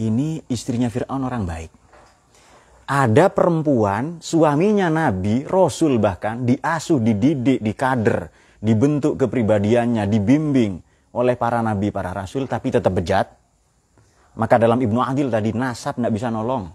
[0.00, 1.70] ini istrinya Fir'aun orang baik.
[2.84, 8.28] Ada perempuan, suaminya Nabi, Rasul bahkan, diasuh, dididik, dikader,
[8.60, 10.84] dibentuk kepribadiannya, dibimbing
[11.16, 13.32] oleh para Nabi, para Rasul, tapi tetap bejat.
[14.36, 16.68] Maka dalam Ibnu Adil tadi, nasab tidak bisa nolong.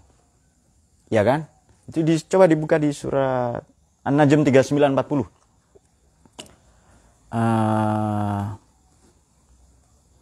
[1.12, 1.46] Ya kan?
[1.86, 3.62] Itu di, coba dibuka di surat
[4.02, 5.30] An-Najm 3940.
[7.30, 8.58] Uh,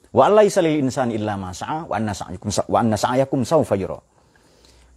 [0.08, 3.44] Wa allaisa lil insani illa ma sa'a wa anna sa'yakum wa anna sa'yakum.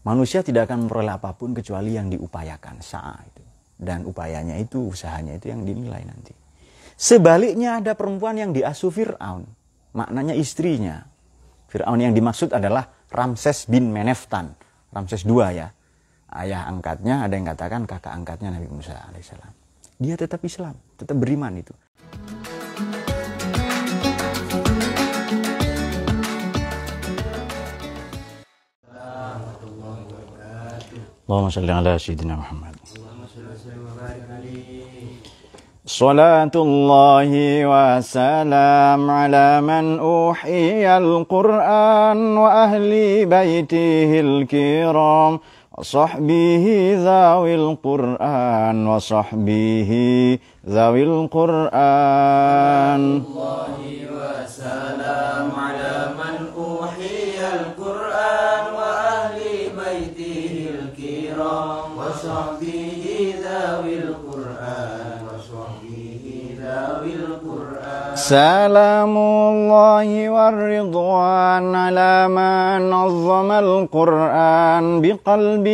[0.02, 3.44] Manusia tidak akan memperoleh apa pun kecuali yang diupayakan sa'a itu.
[3.82, 6.34] Dan upayanya itu, usahanya itu yang dinilai nanti.
[6.98, 9.46] Sebaliknya ada perempuan yang diasuh Fir'aun.
[9.98, 11.02] Maknanya istrinya.
[11.66, 14.54] Fir'aun yang dimaksud adalah Ramses bin Meneftan.
[14.94, 15.74] Ramses II ya.
[16.32, 19.52] Ayah angkatnya, ada yang katakan kakak angkatnya Nabi Musa alaihissalam.
[20.00, 21.74] Dia tetap Islam, tetap beriman itu.
[31.32, 32.76] اللهم صل على سيدنا محمد.
[35.86, 37.32] صلاة الله
[37.72, 42.92] وسلام على من أوحي القرآن وأهل
[43.26, 45.40] بيته الكرام
[45.78, 46.66] وصحبه
[47.00, 49.92] ذوي القرآن وصحبه
[50.68, 53.02] ذوي القرآن.
[53.24, 53.80] الله
[54.20, 56.36] وسلام على من
[68.32, 75.68] سلام الله والرضوان على من نظم القرآن بقلب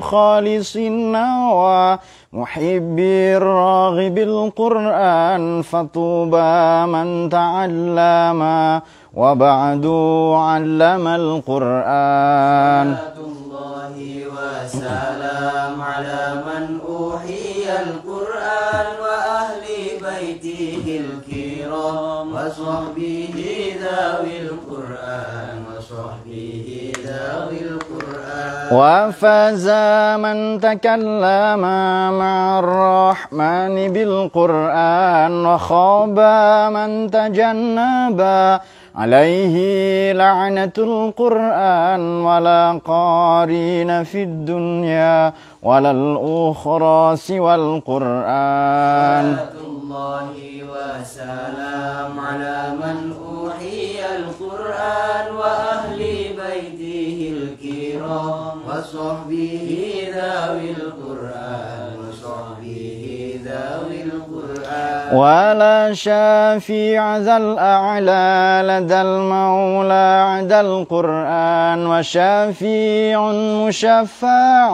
[0.00, 0.76] خالص
[1.16, 1.98] نوى
[2.32, 2.98] محب
[3.36, 6.56] الراغب القرآن فطوبى
[6.94, 8.40] من تعلم
[9.14, 9.86] وبعد
[10.48, 12.88] علم القرآن
[13.20, 13.96] الله
[14.32, 19.27] وسلام على من أوحي القرآن وأهل
[20.08, 23.36] بيته الكرام وصحبه
[23.84, 26.66] ذوي القرآن وصحبه
[27.06, 28.68] ذوي القرآن.
[28.72, 29.66] وفاز
[30.24, 31.62] من تكلم
[32.22, 36.18] مع الرحمن بالقرآن وخاب
[36.76, 38.20] من تجنب
[38.96, 39.56] عليه
[40.12, 45.32] لعنة القرآن ولا قارين في الدنيا
[45.62, 49.26] ولا الأخرى سوى القرآن.
[49.88, 50.36] الله
[50.68, 55.98] وسلام على من أوحي القرآن وأهل
[56.36, 58.56] بيته الكرام.
[58.68, 59.64] وصحبه
[60.12, 63.04] ذوي القرآن وصحبه
[63.48, 65.16] ذوي القرآن.
[65.16, 68.28] ولا شافيع ذا الأعلى
[68.68, 73.32] لدى المولى عد القرآن وشافيع
[73.64, 74.68] مشفع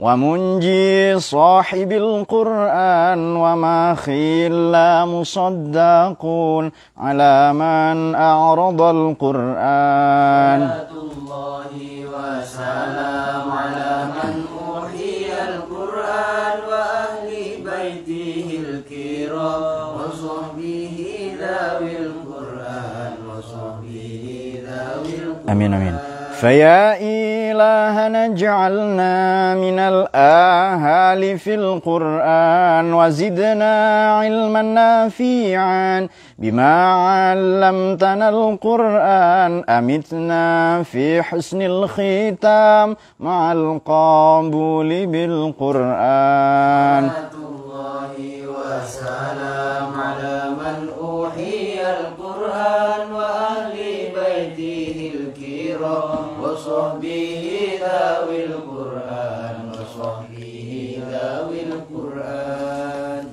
[0.00, 10.60] ومنجي صاحب القرآن وما خلا مصدقون على من أعرض القرآن.
[11.04, 11.72] الله
[12.14, 17.28] وسلام على من أوحي القرآن وأهل
[17.60, 20.96] بيته الكرام وصحبه
[21.40, 24.24] ذوي القرآن وصحبه
[24.64, 25.50] ذوي القرآن.
[25.52, 26.09] آمين آمين.
[26.40, 29.14] فيا إلهنا اجعلنا
[29.54, 33.74] من الآهال في القرآن وزدنا
[34.18, 36.08] علما نافعا
[36.38, 36.74] بما
[37.08, 39.64] علمتنا القرآن.
[39.68, 47.04] أمتنا في حسن الختام مع القبول بالقرآن.
[47.52, 48.12] الله
[48.48, 53.76] وسلام على من أوحي القرآن وأهل
[54.16, 56.29] بيته الكرام.
[56.50, 57.44] وصحبه
[57.80, 60.70] ذوي القرآن وصحبه
[61.10, 63.24] ذوي القرآن.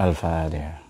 [0.00, 0.87] الفاتحة.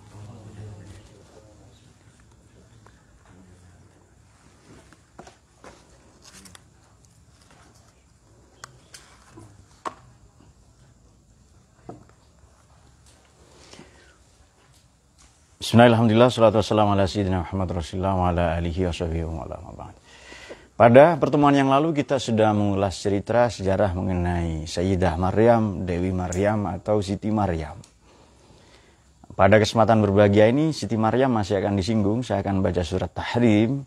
[15.68, 16.32] Bismillahirrahmanirrahim.
[16.32, 17.04] Salatu wassalamu ala
[17.44, 18.88] Muhammad Rasulullah ala alihi
[20.80, 27.04] Pada pertemuan yang lalu kita sudah mengulas cerita sejarah mengenai Sayyidah Maryam, Dewi Maryam atau
[27.04, 27.76] Siti Maryam.
[29.36, 32.24] Pada kesempatan berbahagia ini Siti Maryam masih akan disinggung.
[32.24, 33.84] Saya akan baca surat Tahrim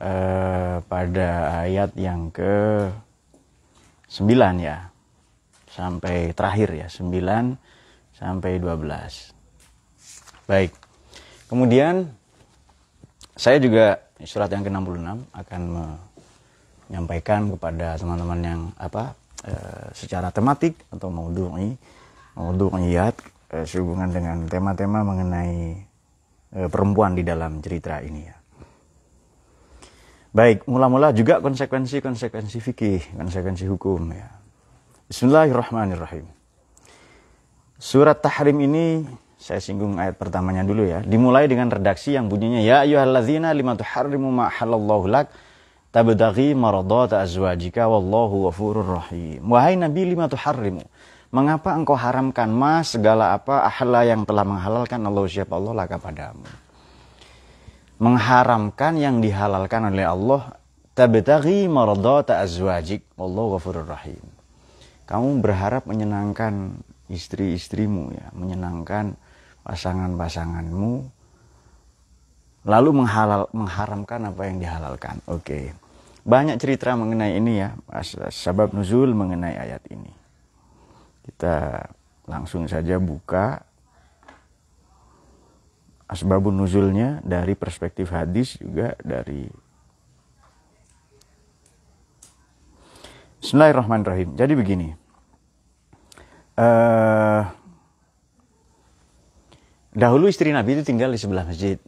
[0.00, 1.28] eh, pada
[1.60, 2.88] ayat yang ke
[4.08, 4.32] 9
[4.64, 4.88] ya.
[5.68, 10.48] Sampai terakhir ya, 9 sampai 12.
[10.48, 10.81] Baik.
[11.52, 12.08] Kemudian
[13.36, 15.62] saya juga surat yang ke-66 akan
[16.88, 19.12] menyampaikan kepada teman-teman yang apa
[19.44, 19.52] e,
[19.92, 21.76] secara tematik atau maudhu'i
[22.40, 23.12] maudhu'iyat
[23.52, 25.76] e, sehubungan dengan tema-tema mengenai
[26.56, 28.36] e, perempuan di dalam cerita ini ya.
[30.32, 34.32] Baik, mula-mula juga konsekuensi-konsekuensi fikih, konsekuensi hukum ya.
[35.12, 36.24] Bismillahirrahmanirrahim.
[37.76, 39.04] Surat Tahrim ini
[39.42, 41.02] saya singgung ayat pertamanya dulu ya.
[41.02, 45.34] Dimulai dengan redaksi yang bunyinya ya ayyuhalladzina lima tuharrimu ma halallahu lak
[45.90, 49.42] tabdaghi maradata azwajika wallahu ghafurur rahim.
[49.50, 50.86] Wahai Nabi lima tuharrimu.
[51.34, 56.46] Mengapa engkau haramkan mas segala apa ahla yang telah menghalalkan Allah siapa Allah laka padamu
[58.02, 60.58] mengharamkan yang dihalalkan oleh Allah
[60.98, 64.18] tabtaghi mardata azwajik wallahu ghafurur rahim
[65.06, 69.14] kamu berharap menyenangkan istri-istrimu ya menyenangkan
[69.62, 71.06] pasangan-pasanganmu
[72.62, 75.18] lalu menghalal mengharamkan apa yang dihalalkan.
[75.26, 75.74] Oke.
[76.22, 77.74] Banyak cerita mengenai ini ya
[78.30, 80.12] sebab nuzul mengenai ayat ini.
[81.26, 81.82] Kita
[82.30, 83.66] langsung saja buka
[86.06, 89.50] asbabun nuzulnya dari perspektif hadis juga dari
[93.42, 94.38] Bismillahirrahmanirrahim.
[94.38, 94.88] Jadi begini,
[96.54, 97.01] uh,
[100.02, 101.78] dahulu istri Nabi itu tinggal di sebelah masjid.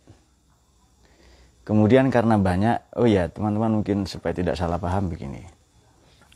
[1.67, 5.43] Kemudian karena banyak, oh ya teman-teman mungkin supaya tidak salah paham begini.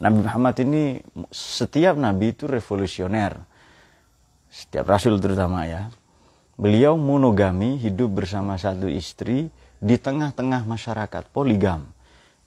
[0.02, 0.98] Nabi Muhammad ini
[1.30, 3.38] setiap Nabi itu revolusioner.
[4.50, 5.92] Setiap Rasul terutama ya.
[6.58, 9.46] Beliau monogami, hidup bersama satu istri
[9.78, 11.86] di tengah-tengah masyarakat poligam.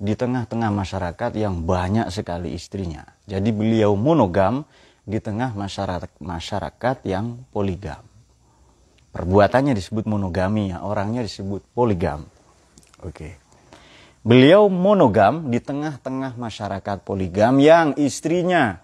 [0.01, 3.05] Di tengah-tengah masyarakat yang banyak sekali istrinya.
[3.29, 4.65] Jadi beliau monogam
[5.05, 8.10] di tengah masyarakat masyarakat yang poligam.
[9.11, 12.23] Perbuatannya disebut monogami ya, orangnya disebut poligam.
[13.03, 13.35] Oke.
[14.23, 18.79] Beliau monogam di tengah-tengah masyarakat poligam yang istrinya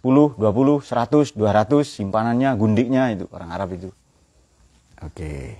[0.00, 3.88] 10, 20, 100, 200 simpanannya, gundiknya itu orang Arab itu
[5.04, 5.58] Oke.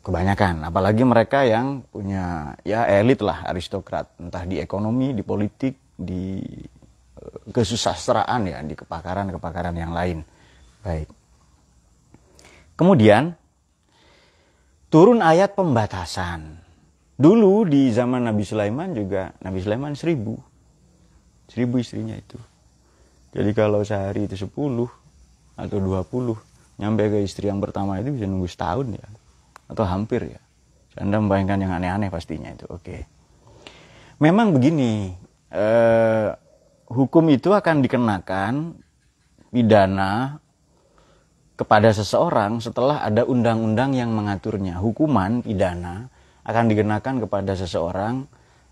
[0.00, 6.40] Kebanyakan, apalagi mereka yang punya ya elit lah aristokrat, entah di ekonomi, di politik, di
[7.20, 10.24] eh, kesusastraan ya, di kepakaran-kepakaran yang lain.
[10.80, 11.19] Baik.
[12.80, 13.36] Kemudian
[14.88, 16.56] turun ayat pembatasan.
[17.20, 20.40] Dulu di zaman Nabi Sulaiman juga Nabi Sulaiman seribu.
[21.44, 22.40] Seribu istrinya itu.
[23.36, 24.88] Jadi kalau sehari itu sepuluh
[25.60, 26.40] atau dua puluh
[26.80, 29.06] nyampe ke istri yang pertama itu bisa nunggu setahun ya
[29.68, 30.40] atau hampir ya
[30.96, 33.04] anda membayangkan yang aneh-aneh pastinya itu oke
[34.16, 35.12] memang begini
[35.52, 36.28] eh,
[36.88, 38.80] hukum itu akan dikenakan
[39.52, 40.40] pidana
[41.60, 46.08] kepada seseorang setelah ada undang-undang yang mengaturnya hukuman pidana
[46.48, 48.24] akan dikenakan kepada seseorang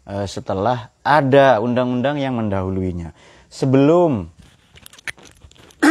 [0.09, 3.13] eh, setelah ada undang-undang yang mendahuluinya
[3.53, 4.29] sebelum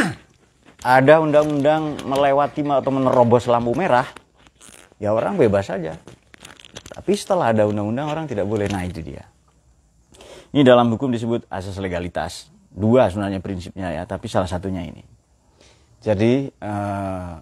[0.98, 4.08] ada undang-undang melewati atau menerobos lampu merah,
[5.02, 5.98] ya orang bebas saja.
[6.98, 8.66] Tapi setelah ada undang-undang orang tidak boleh.
[8.70, 9.26] Nah itu dia.
[10.50, 12.50] Ini dalam hukum disebut asas legalitas.
[12.74, 15.17] Dua sebenarnya prinsipnya ya, tapi salah satunya ini.
[16.02, 17.34] Jadi eh,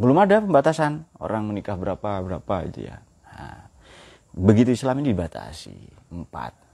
[0.00, 2.98] belum ada pembatasan orang menikah berapa berapa itu ya.
[3.30, 3.68] Nah,
[4.32, 5.76] begitu Islam ini dibatasi
[6.10, 6.70] empat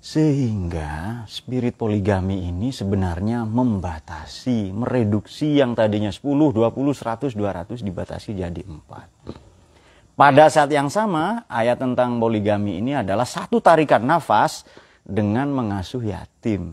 [0.00, 6.56] sehingga spirit poligami ini sebenarnya membatasi, mereduksi yang tadinya 10, 20,
[6.96, 10.16] 100, 200 dibatasi jadi 4.
[10.16, 14.64] Pada saat yang sama, ayat tentang poligami ini adalah satu tarikan nafas
[15.04, 16.72] dengan mengasuh yatim.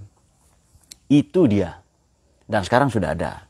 [1.12, 1.84] Itu dia.
[2.48, 3.44] Dan sekarang sudah ada.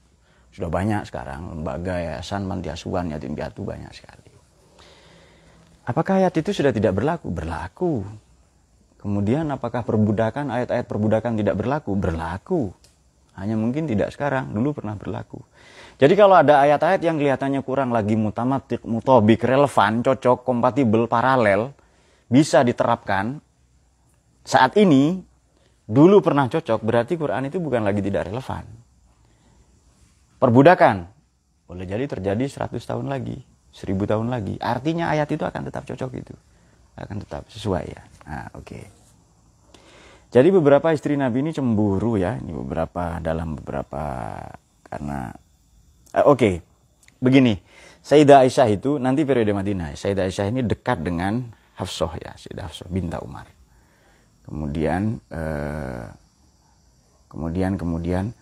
[0.49, 4.33] Sudah banyak sekarang lembaga yayasan manti asuhan yatim piatu banyak sekali.
[5.85, 7.29] Apakah ayat itu sudah tidak berlaku?
[7.29, 8.01] Berlaku
[8.97, 11.93] Kemudian apakah perbudakan, ayat-ayat perbudakan tidak berlaku?
[11.93, 12.61] Berlaku.
[13.37, 15.37] Hanya mungkin tidak sekarang, dulu pernah berlaku.
[16.01, 21.71] Jadi kalau ada ayat-ayat yang kelihatannya kurang lagi mutamatik, mutobik, relevan, cocok, kompatibel, paralel,
[22.25, 23.37] bisa diterapkan
[24.41, 25.21] saat ini,
[25.85, 28.65] dulu pernah cocok, berarti Quran itu bukan lagi tidak relevan.
[30.37, 31.09] Perbudakan,
[31.65, 33.41] boleh jadi terjadi 100 tahun lagi,
[33.73, 34.55] 1000 tahun lagi.
[34.61, 36.35] Artinya ayat itu akan tetap cocok itu.
[36.97, 38.01] Akan tetap sesuai ya.
[38.29, 38.65] Nah, oke.
[38.65, 38.83] Okay.
[40.27, 44.03] Jadi beberapa istri Nabi ini cemburu ya, ini beberapa dalam beberapa
[44.85, 45.31] karena
[46.13, 46.37] uh, oke.
[46.37, 46.55] Okay.
[47.17, 47.57] Begini,
[48.05, 49.97] Sayyidah Aisyah itu nanti periode Madinah.
[49.97, 51.49] Sayyidah Aisyah ini dekat dengan
[51.81, 53.49] Hafsah ya, Sayyidah Hafsah binta Umar.
[54.45, 56.07] Kemudian uh,
[57.27, 58.37] kemudian kemudian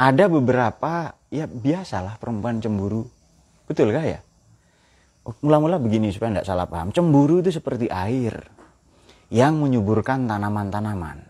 [0.00, 3.04] ada beberapa ya biasalah perempuan cemburu.
[3.68, 4.20] Betul gak ya?
[5.44, 6.90] mula-mula begini supaya tidak salah paham.
[6.90, 8.34] Cemburu itu seperti air
[9.28, 11.22] yang menyuburkan tanaman-tanaman.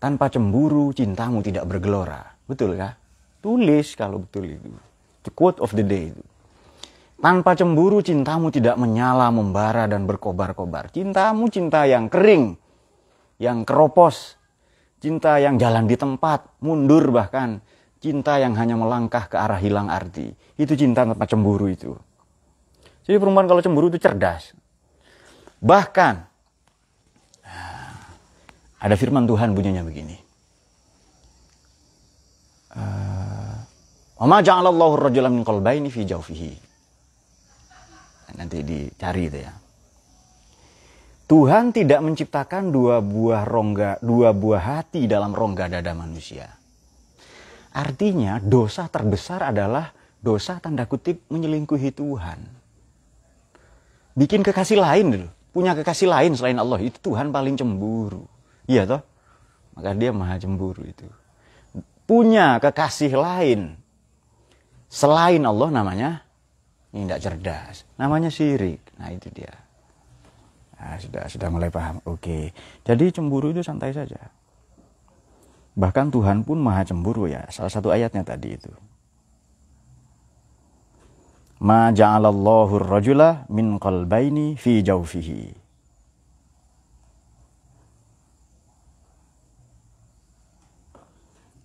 [0.00, 2.24] Tanpa cemburu, cintamu tidak bergelora.
[2.48, 2.96] Betul kah?
[3.44, 4.70] Tulis kalau betul itu.
[5.26, 6.24] The quote of the day itu.
[7.20, 10.88] Tanpa cemburu, cintamu tidak menyala, membara, dan berkobar-kobar.
[10.88, 12.56] Cintamu cinta yang kering,
[13.36, 14.40] yang keropos,
[15.04, 17.60] cinta yang jalan di tempat, mundur bahkan,
[18.00, 20.32] cinta yang hanya melangkah ke arah hilang arti.
[20.56, 21.92] Itu cinta tanpa cemburu itu.
[23.04, 24.56] Jadi perempuan kalau cemburu itu cerdas.
[25.60, 26.14] Bahkan,
[28.80, 30.16] ada firman Tuhan bunyinya begini.
[34.20, 36.52] Wa ma ja'alallahu ar-rajula min qalbayni fi jawfihi.
[38.36, 39.52] Nanti dicari itu ya.
[41.26, 46.59] Tuhan tidak menciptakan dua buah rongga, dua buah hati dalam rongga dada manusia.
[47.70, 52.40] Artinya dosa terbesar adalah dosa tanda kutip menyelingkuhi Tuhan.
[54.18, 55.28] Bikin kekasih lain dulu.
[55.50, 56.78] Punya kekasih lain selain Allah.
[56.82, 58.26] Itu Tuhan paling cemburu.
[58.66, 59.02] Iya toh?
[59.78, 61.06] Maka dia maha cemburu itu.
[62.06, 63.78] Punya kekasih lain
[64.90, 66.10] selain Allah namanya
[66.90, 67.86] ini tidak cerdas.
[67.94, 68.82] Namanya syirik.
[68.98, 69.54] Nah itu dia.
[70.80, 72.02] Nah, sudah sudah mulai paham.
[72.08, 72.50] Oke.
[72.82, 74.18] Jadi cemburu itu santai saja.
[75.80, 77.48] Bahkan Tuhan pun maha cemburu ya.
[77.48, 78.68] Salah satu ayatnya tadi itu.
[81.64, 85.56] Ma ja'alallahu rajula min qalbaini fi jawfihi.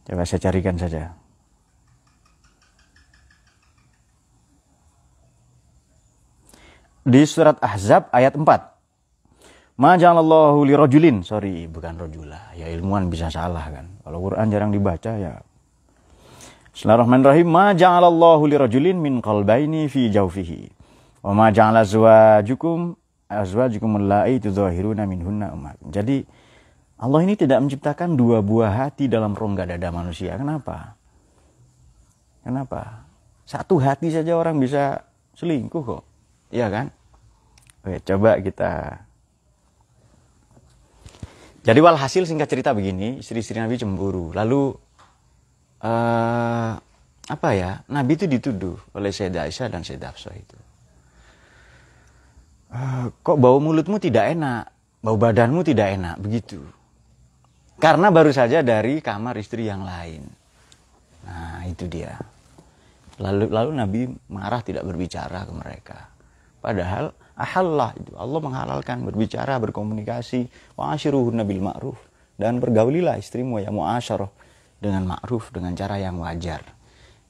[0.05, 1.25] Coba saya carikan saja.
[7.05, 8.74] di surat Ahzab ayat 4.
[9.75, 12.55] Majalallahu li rajulin, sorry bukan rojula.
[12.55, 13.91] Ya ilmuwan bisa salah kan.
[14.07, 15.43] Kalau Quran jarang dibaca ya.
[16.71, 17.43] Bismillahirrahmanirrahim.
[17.43, 20.71] Ma ja'alallahu li rajulin min qalbaini fi jawfihi.
[21.27, 22.95] Wa ma ja'ala azwajukum
[23.27, 25.75] azwajukum allai tudzahiruna minhunna umat.
[25.91, 26.23] Jadi
[26.95, 30.39] Allah ini tidak menciptakan dua buah hati dalam rongga dada manusia.
[30.39, 30.95] Kenapa?
[32.47, 33.03] Kenapa?
[33.43, 35.03] Satu hati saja orang bisa
[35.35, 36.03] selingkuh kok.
[36.47, 36.95] Iya kan?
[37.83, 39.03] Oke, coba kita
[41.65, 44.29] jadi walhasil singkat cerita begini, istri-istri Nabi cemburu.
[44.37, 44.77] Lalu
[45.81, 46.71] uh,
[47.25, 47.81] apa ya?
[47.89, 50.57] Nabi itu dituduh oleh Sayyidah Aisyah dan Sayyidah Hafsah itu.
[52.69, 54.69] Uh, kok bau mulutmu tidak enak,
[55.01, 56.61] bau badanmu tidak enak, begitu.
[57.81, 60.21] Karena baru saja dari kamar istri yang lain.
[61.25, 62.13] Nah, itu dia.
[63.17, 65.97] Lalu lalu Nabi marah tidak berbicara ke mereka.
[66.61, 70.47] Padahal ahallah Allah menghalalkan berbicara, berkomunikasi,
[70.79, 71.99] wa asyiruhunna bil ma'ruf
[72.35, 74.31] dan bergaulilah istrimu ya muasyarah
[74.79, 76.63] dengan ma'ruf dengan cara yang wajar,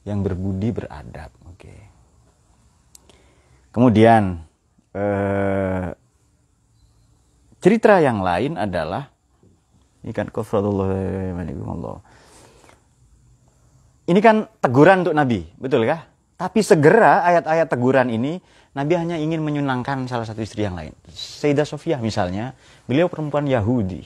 [0.06, 1.30] yang berbudi beradab.
[1.50, 1.58] Oke.
[1.58, 1.80] Okay.
[3.74, 4.40] Kemudian
[4.94, 5.92] eh,
[7.60, 9.10] cerita yang lain adalah
[10.06, 10.94] ini kan kufratullah
[14.06, 16.06] ini kan teguran untuk Nabi, betul kah?
[16.38, 18.38] Tapi segera ayat-ayat teguran ini
[18.76, 20.92] Nabi hanya ingin menyunangkan salah satu istri yang lain.
[21.08, 22.52] Sayyidah Sofia misalnya,
[22.84, 24.04] beliau perempuan Yahudi.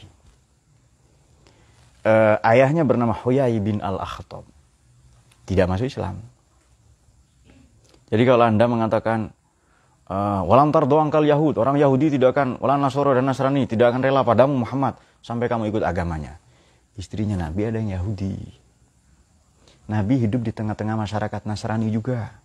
[2.07, 4.47] Uh, ayahnya bernama Huyai bin Al-Akhtab.
[5.43, 6.23] Tidak masuk Islam.
[8.15, 9.35] Jadi kalau Anda mengatakan
[10.07, 14.07] uh, walam doang kal Yahud, orang Yahudi tidak akan walam Nasoro dan Nasrani tidak akan
[14.07, 16.39] rela padamu Muhammad sampai kamu ikut agamanya.
[16.95, 18.39] Istrinya Nabi ada yang Yahudi.
[19.91, 22.39] Nabi hidup di tengah-tengah masyarakat Nasrani juga.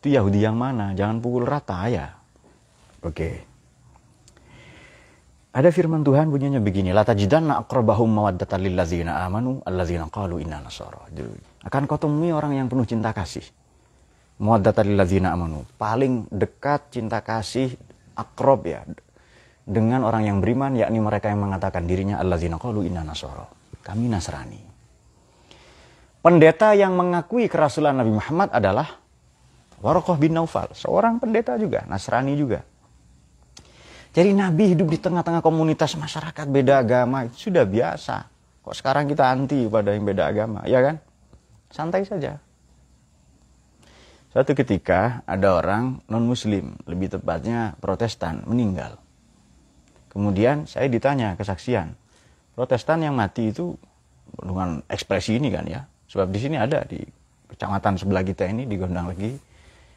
[0.00, 0.92] Itu Yahudi yang mana?
[0.92, 2.12] Jangan pukul rata ya.
[3.02, 3.44] Oke.
[5.56, 10.60] Ada firman Tuhan bunyinya begini, la tajidanna aqrabahum mawaddatan lil ladzina amanu alladzina qalu inna
[10.60, 11.08] nasara.
[11.64, 13.44] Akan kau temui orang yang penuh cinta kasih.
[14.36, 15.64] Mawaddatan lil ladzina amanu.
[15.80, 17.72] Paling dekat cinta kasih
[18.12, 18.84] akrob ya
[19.64, 23.48] dengan orang yang beriman yakni mereka yang mengatakan dirinya alladzina qalu inna nasara.
[23.80, 24.60] Kami Nasrani.
[26.20, 28.98] Pendeta yang mengakui kerasulan Nabi Muhammad adalah
[29.84, 32.64] Warokoh bin Naufal, seorang pendeta juga, Nasrani juga.
[34.16, 38.32] Jadi Nabi hidup di tengah-tengah komunitas masyarakat beda agama itu sudah biasa.
[38.64, 40.96] Kok sekarang kita anti pada yang beda agama, ya kan?
[41.68, 42.40] Santai saja.
[44.32, 48.96] Suatu ketika ada orang non-muslim, lebih tepatnya protestan, meninggal.
[50.08, 51.92] Kemudian saya ditanya kesaksian.
[52.56, 53.76] Protestan yang mati itu
[54.32, 55.84] dengan ekspresi ini kan ya.
[56.08, 57.04] Sebab di sini ada di
[57.52, 59.36] kecamatan sebelah kita ini di Gondang lagi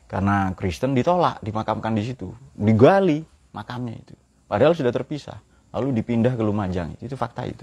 [0.10, 2.34] karena Kristen ditolak, dimakamkan di situ.
[2.58, 3.22] Digali
[3.54, 4.18] makamnya itu.
[4.50, 5.38] Padahal sudah terpisah.
[5.70, 6.98] Lalu dipindah ke Lumajang.
[6.98, 7.62] Itu fakta itu.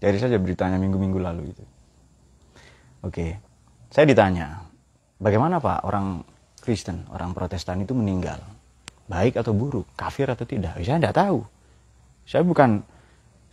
[0.00, 1.64] Cari saja beritanya minggu-minggu lalu itu.
[3.04, 3.36] Oke.
[3.92, 4.64] Saya ditanya,
[5.20, 6.24] bagaimana Pak orang
[6.64, 8.40] Kristen, orang Protestan itu meninggal,
[9.06, 11.38] baik atau buruk, kafir atau tidak, saya tidak tahu.
[12.26, 12.82] Saya bukan,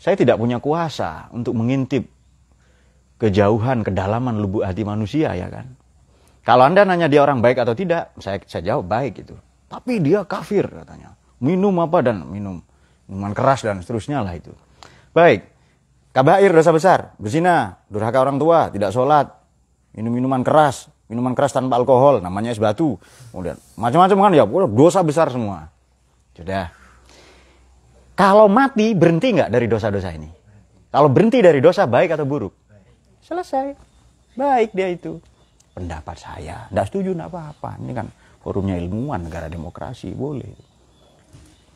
[0.02, 2.10] saya tidak punya kuasa untuk mengintip
[3.22, 5.78] kejauhan, kedalaman lubuk hati manusia ya kan.
[6.44, 9.36] Kalau anda nanya dia orang baik atau tidak, saya, saya jawab baik itu.
[9.72, 11.16] Tapi dia kafir katanya.
[11.40, 12.60] Minum apa dan minum
[13.08, 14.52] minuman keras dan seterusnya lah itu.
[15.16, 15.48] Baik,
[16.12, 19.32] kabair dosa besar, berzina, durhaka orang tua, tidak sholat,
[19.96, 23.00] minum minuman keras, minuman keras tanpa alkohol, namanya es batu.
[23.32, 25.72] Kemudian macam-macam kan ya, dosa besar semua.
[26.34, 26.74] Sudah.
[28.14, 30.30] Kalau mati berhenti nggak dari dosa-dosa ini?
[30.94, 32.54] Kalau berhenti dari dosa baik atau buruk?
[33.26, 33.74] Selesai.
[34.38, 35.18] Baik dia itu.
[35.74, 36.70] Pendapat saya.
[36.70, 37.82] Tidak setuju, tidak apa-apa.
[37.82, 38.08] Ini kan
[38.46, 40.14] forumnya ilmuwan, negara demokrasi.
[40.14, 40.54] Boleh.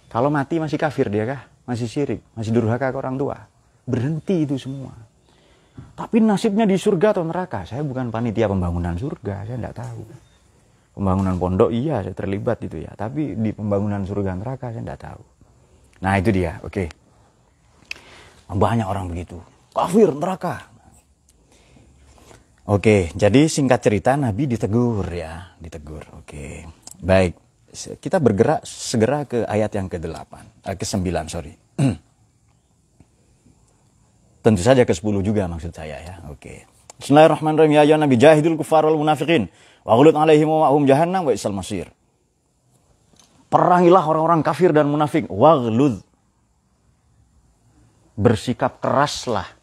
[0.07, 1.41] Kalau mati masih kafir dia kah?
[1.67, 2.23] Masih syirik?
[2.37, 3.37] Masih durhaka ke orang tua?
[3.83, 4.95] Berhenti itu semua.
[5.97, 7.65] Tapi nasibnya di surga atau neraka?
[7.65, 10.01] Saya bukan panitia pembangunan surga, saya tidak tahu.
[10.97, 15.21] Pembangunan pondok iya saya terlibat itu ya, tapi di pembangunan surga neraka saya tidak tahu.
[16.01, 16.73] Nah itu dia, oke.
[16.73, 16.87] Okay.
[18.49, 19.37] Banyak orang begitu,
[19.75, 20.76] kafir neraka.
[22.67, 26.03] Oke, jadi singkat cerita Nabi ditegur ya, ditegur.
[26.19, 26.67] Oke,
[26.99, 27.39] baik.
[27.71, 31.55] Kita bergerak segera ke ayat yang ke-8, eh, ke-9 sorry.
[34.43, 36.15] Tentu saja ke-10 juga maksud saya ya.
[36.27, 36.67] Oke.
[36.99, 37.71] Bismillahirrahmanirrahim.
[37.87, 39.47] Ya nabi jahidul kufar wal munafiqin
[39.87, 41.91] wa ghulud alaihim wa hum jahannam wa isal masir.
[43.47, 45.27] Perangilah orang-orang kafir dan munafik.
[45.31, 46.03] Waghlud.
[48.19, 49.56] Bersikap keraslah.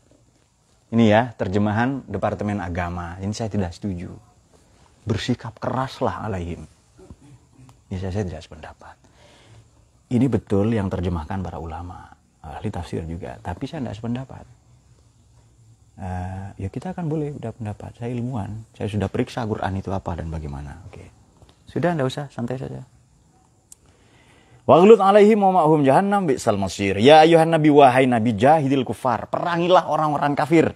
[0.94, 3.18] Ini ya terjemahan Departemen Agama.
[3.18, 4.14] Ini saya tidak setuju.
[5.02, 6.62] Bersikap keraslah alaihim.
[7.90, 8.94] Ini saya, saya tidak sependapat.
[10.14, 12.14] Ini betul yang terjemahkan para ulama.
[12.46, 13.36] Ahli tafsir juga.
[13.42, 14.46] Tapi saya tidak sependapat
[15.98, 20.18] uh, ya kita akan boleh udah pendapat saya ilmuwan saya sudah periksa Quran itu apa
[20.18, 21.08] dan bagaimana oke okay.
[21.68, 22.82] sudah anda usah santai saja
[24.64, 26.96] Waglut alaihim wa ma'hum jahannam bi'sal masir.
[26.96, 29.28] Ya ayuhan nabi wahai nabi jahidil kufar.
[29.28, 30.72] Perangilah orang-orang kafir.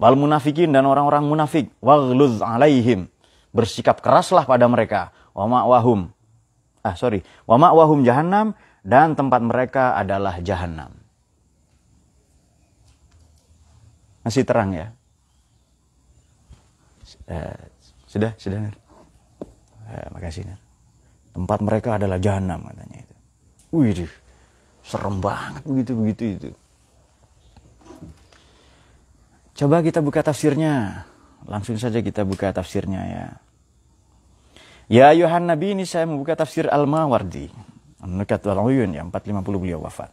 [0.00, 1.68] Wal munafikin dan orang-orang munafik.
[1.84, 3.12] Waglut alaihim.
[3.52, 5.12] Bersikap keraslah pada mereka.
[5.36, 6.08] Wa ma'wahum.
[6.80, 7.20] Ah sorry.
[7.44, 8.56] Wa ma'wahum jahannam.
[8.80, 10.96] Dan tempat mereka adalah jahannam.
[14.24, 14.88] Masih terang ya?
[17.28, 17.60] Eh,
[18.08, 18.72] sudah, sudah.
[19.92, 20.48] Eh, makasih.
[20.48, 20.60] Ner.
[21.36, 23.16] Tempat mereka adalah jahanam katanya itu.
[23.70, 24.08] Wih,
[24.82, 26.50] serem banget begitu begitu itu.
[29.60, 31.04] Coba kita buka tafsirnya.
[31.44, 33.26] Langsung saja kita buka tafsirnya ya.
[34.88, 37.52] Ya Yohan Nabi ini saya membuka tafsir Al-Mawardi.
[38.00, 40.08] Nukat wal-Uyun ya 450 beliau wafat.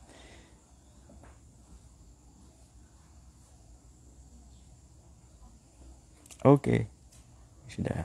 [6.44, 6.92] Oke.
[7.72, 8.04] Sudah.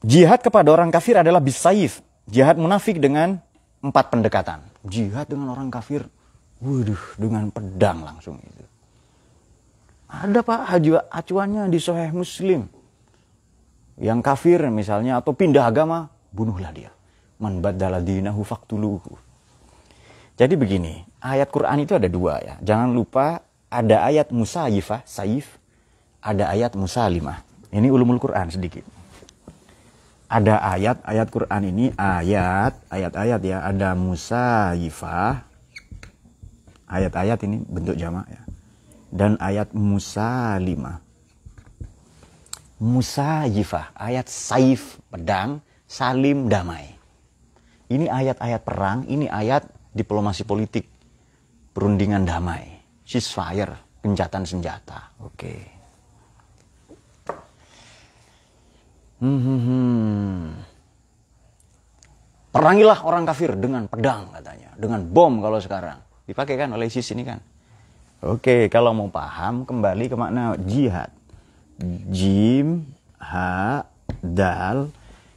[0.00, 2.00] Jihad kepada orang kafir adalah bisaif.
[2.24, 3.36] Jihad munafik dengan
[3.84, 4.64] empat pendekatan.
[4.88, 6.08] Jihad dengan orang kafir,
[6.64, 8.73] waduh, dengan pedang langsung itu.
[10.22, 10.60] Ada pak
[11.10, 12.70] acuannya di Sahih Muslim.
[13.98, 16.90] Yang kafir misalnya atau pindah agama, bunuhlah dia.
[17.42, 19.18] Man badala dinahu faktuluhu.
[20.34, 22.54] Jadi begini, ayat Quran itu ada dua ya.
[22.62, 25.58] Jangan lupa ada ayat musayifah, saif,
[26.22, 27.42] ada ayat musalimah.
[27.74, 28.86] Ini ulumul Quran sedikit.
[30.30, 33.58] Ada ayat, ayat Quran ini ayat, ayat-ayat ya.
[33.66, 35.42] Ada musayifah.
[36.90, 38.43] Ayat-ayat ini bentuk jamak ya.
[39.14, 40.98] Dan ayat musalimah.
[42.82, 46.90] Musayifah, ayat saif, pedang, salim, damai.
[47.86, 50.90] Ini ayat-ayat perang, ini ayat diplomasi politik.
[51.70, 52.66] Perundingan damai,
[53.06, 55.14] ceasefire, gencatan senjata.
[55.22, 55.38] Oke.
[55.38, 55.60] Okay.
[59.22, 60.42] Hmm, hmm, hmm.
[62.50, 65.98] Perangilah orang kafir dengan pedang katanya, dengan bom kalau sekarang.
[66.26, 67.38] Dipakai kan oleh ISIS ini kan.
[68.24, 71.12] Oke, kalau mau paham kembali ke makna jihad.
[72.08, 72.88] Jim,
[73.20, 73.84] ha,
[74.24, 74.88] dal.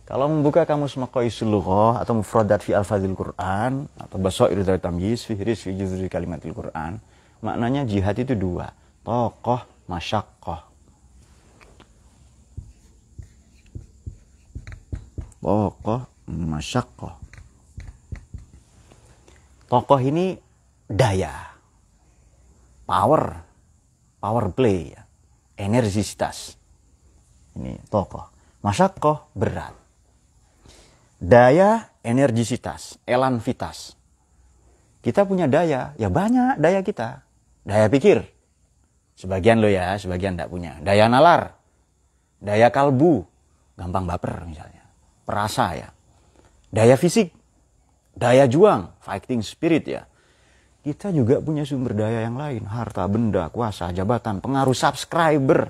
[0.07, 5.35] Kalau membuka kamus Maqaisul Lughah atau Mufradat fi Al-Fadhil Quran atau Basair dari Tamyiz fi
[5.35, 6.95] Hiris fi Juzri Kalimatil Quran,
[7.43, 8.71] maknanya jihad itu dua,
[9.03, 10.63] tokoh, masyakoh.
[15.43, 17.15] tokoh masyakoh.
[19.67, 20.39] Tokoh ini
[20.87, 21.56] daya,
[22.87, 23.43] power,
[24.23, 25.03] power play, ya.
[25.59, 26.55] energisitas.
[27.59, 28.31] Ini tokoh.
[28.63, 29.75] Masyakoh berat.
[31.17, 33.97] Daya, energisitas, elan vitas.
[35.03, 37.25] Kita punya daya, ya banyak daya kita.
[37.67, 38.23] Daya pikir.
[39.17, 40.77] Sebagian lo ya, sebagian tidak punya.
[40.79, 41.57] Daya nalar.
[42.37, 43.25] Daya kalbu
[43.73, 44.85] gampang baper misalnya.
[45.25, 45.89] Perasa ya.
[46.69, 47.33] Daya fisik,
[48.13, 50.05] daya juang, fighting spirit ya.
[50.87, 55.67] Kita juga punya sumber daya yang lain, harta, benda, kuasa, jabatan, pengaruh subscriber,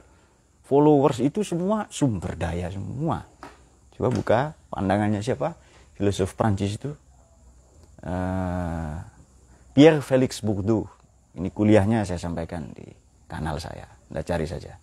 [0.61, 3.25] followers itu semua sumber daya semua.
[3.97, 5.57] Coba buka pandangannya siapa?
[5.97, 6.93] Filosof Prancis itu.
[8.05, 9.01] Uh,
[9.73, 10.85] Pierre Felix Bourdieu.
[11.33, 12.85] Ini kuliahnya saya sampaikan di
[13.25, 13.89] kanal saya.
[14.13, 14.77] Anda cari saja.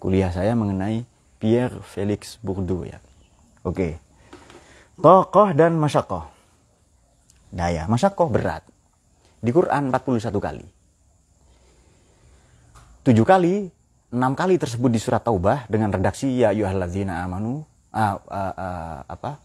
[0.00, 1.04] Kuliah saya mengenai
[1.36, 3.04] Pierre Felix Bourdieu ya.
[3.68, 4.00] Oke.
[4.96, 6.24] Tokoh dan masyakoh.
[7.52, 8.64] Daya, masyakoh berat.
[9.44, 10.66] Di Quran 41 kali.
[13.04, 13.68] 7 kali,
[14.08, 17.60] 6 kali tersebut di surat Taubah dengan redaksi ya ayyuhalladzina amanu
[17.92, 19.36] ah, ah, ah, apa?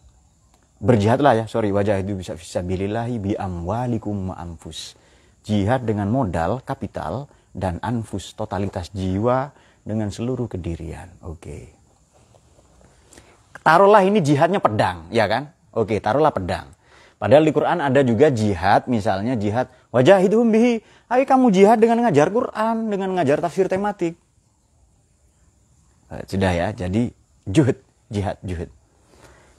[0.80, 4.96] Berjihadlah ya, sorry wajah itu bisa fisabilillahi bi amwalikum anfus.
[5.44, 9.52] Jihad dengan modal, kapital dan anfus totalitas jiwa
[9.84, 11.12] dengan seluruh kedirian.
[11.28, 11.44] Oke.
[11.44, 11.80] Okay
[13.70, 15.54] taruhlah ini jihadnya pedang, ya kan?
[15.78, 16.74] Oke, taruhlah pedang.
[17.20, 20.80] Padahal di Quran ada juga jihad, misalnya jihad wajah itu bihi.
[21.12, 24.16] Ayo kamu jihad dengan ngajar Quran, dengan ngajar tafsir tematik.
[26.10, 27.12] Eh, sudah ya, jadi
[27.44, 27.76] juhud,
[28.08, 28.72] jihad, juhud.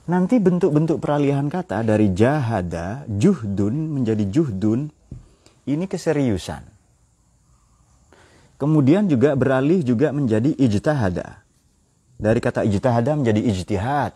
[0.09, 4.89] Nanti bentuk-bentuk peralihan kata dari jahada, juhdun menjadi juhdun,
[5.69, 6.65] ini keseriusan.
[8.57, 11.41] Kemudian juga beralih juga menjadi ijtahada
[12.21, 14.13] dari kata ijtihad menjadi ijtihad.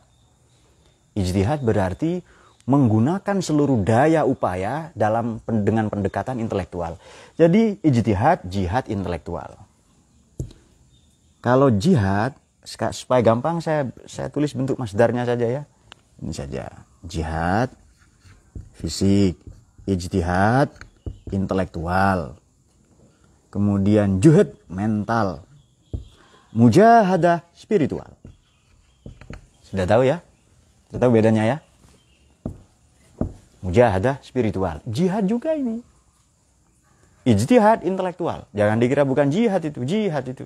[1.17, 2.21] Ijtihad berarti
[2.65, 6.97] menggunakan seluruh daya upaya dalam dengan pendekatan intelektual.
[7.37, 9.61] Jadi ijtihad jihad intelektual.
[11.45, 12.33] Kalau jihad
[12.65, 15.63] supaya gampang saya saya tulis bentuk masdarnya saja ya.
[16.17, 16.65] Ini saja.
[17.05, 17.69] Jihad
[18.73, 19.37] fisik,
[19.85, 20.73] ijtihad
[21.29, 22.41] intelektual.
[23.53, 25.47] Kemudian juhud mental,
[26.51, 28.09] mujahadah spiritual.
[29.63, 30.19] Sudah tahu ya?
[30.89, 31.57] Sudah tahu bedanya ya?
[33.65, 34.85] Mujahadah spiritual.
[34.85, 35.81] Jihad juga ini.
[37.25, 38.45] Ijtihad intelektual.
[38.53, 40.45] Jangan dikira bukan jihad itu, jihad itu.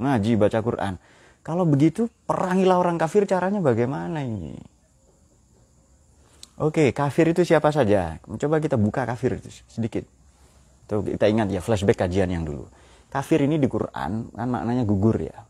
[0.00, 0.96] Ngaji baca Quran.
[1.44, 4.56] Kalau begitu perangilah orang kafir caranya bagaimana ini?
[6.56, 8.16] Oke, kafir itu siapa saja?
[8.24, 10.08] Coba kita buka kafir itu sedikit.
[10.88, 12.64] Tuh, kita ingat ya flashback kajian yang dulu.
[13.12, 15.44] Kafir ini di Quran kan maknanya gugur ya.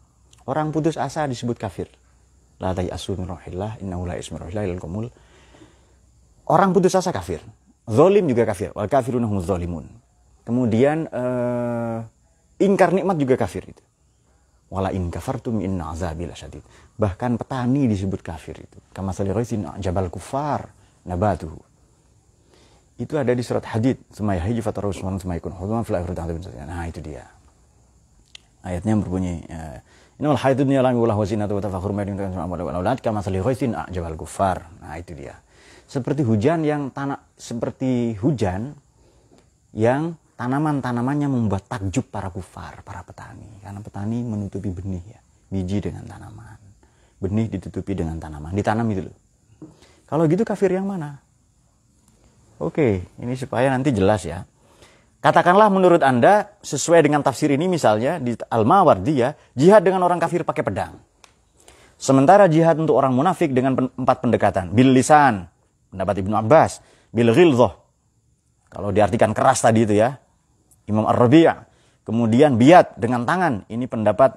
[0.50, 1.86] Orang putus asa disebut kafir.
[2.58, 4.42] La asu min rohillah innahu la ismi
[4.82, 5.14] komul.
[6.48, 7.44] Orang putus asa kafir.
[7.84, 8.72] Zolim juga kafir.
[8.72, 9.84] Wal kafiruna hum zolimun.
[10.48, 12.00] Kemudian uh,
[12.56, 13.84] ingkar nikmat juga kafir itu.
[14.68, 16.64] Wala in kafartum inna azabi syadid.
[16.96, 18.78] Bahkan petani disebut kafir itu.
[18.92, 20.72] Kama saliraisin jabal kufar
[21.04, 21.60] nabatuhu.
[23.00, 24.00] Itu ada di surat hadid.
[24.12, 27.24] Sumayahiji fatarus sumaykun hudman fil Nah itu dia.
[28.64, 29.46] Ayatnya berbunyi
[30.18, 34.66] Inal haidu dunya lam yulah wazinatu wa tafakhur aulad kama sali ghaisin ajabal kufar.
[34.82, 35.38] Nah, itu dia.
[35.88, 38.76] Seperti hujan yang tanah seperti hujan
[39.72, 43.48] yang tanaman-tanamannya membuat takjub para kufar, para petani.
[43.64, 46.60] Karena petani menutupi benih ya, biji dengan tanaman.
[47.18, 49.16] Benih ditutupi dengan tanaman, ditanam itu loh.
[50.04, 51.24] Kalau gitu kafir yang mana?
[52.60, 54.44] Oke, ini supaya nanti jelas ya.
[55.18, 60.62] Katakanlah menurut Anda sesuai dengan tafsir ini misalnya di Al-Mawardiyah, jihad dengan orang kafir pakai
[60.62, 60.94] pedang.
[61.98, 64.70] Sementara jihad untuk orang munafik dengan empat pendekatan.
[64.70, 65.50] Bil lisan,
[65.90, 66.80] pendapat Ibnu Abbas.
[67.08, 67.72] Bil ghilzah,
[68.68, 70.20] kalau diartikan keras tadi itu ya.
[70.88, 71.68] Imam Ar-Rabi'ah.
[72.04, 73.68] Kemudian biat dengan tangan.
[73.68, 74.36] Ini pendapat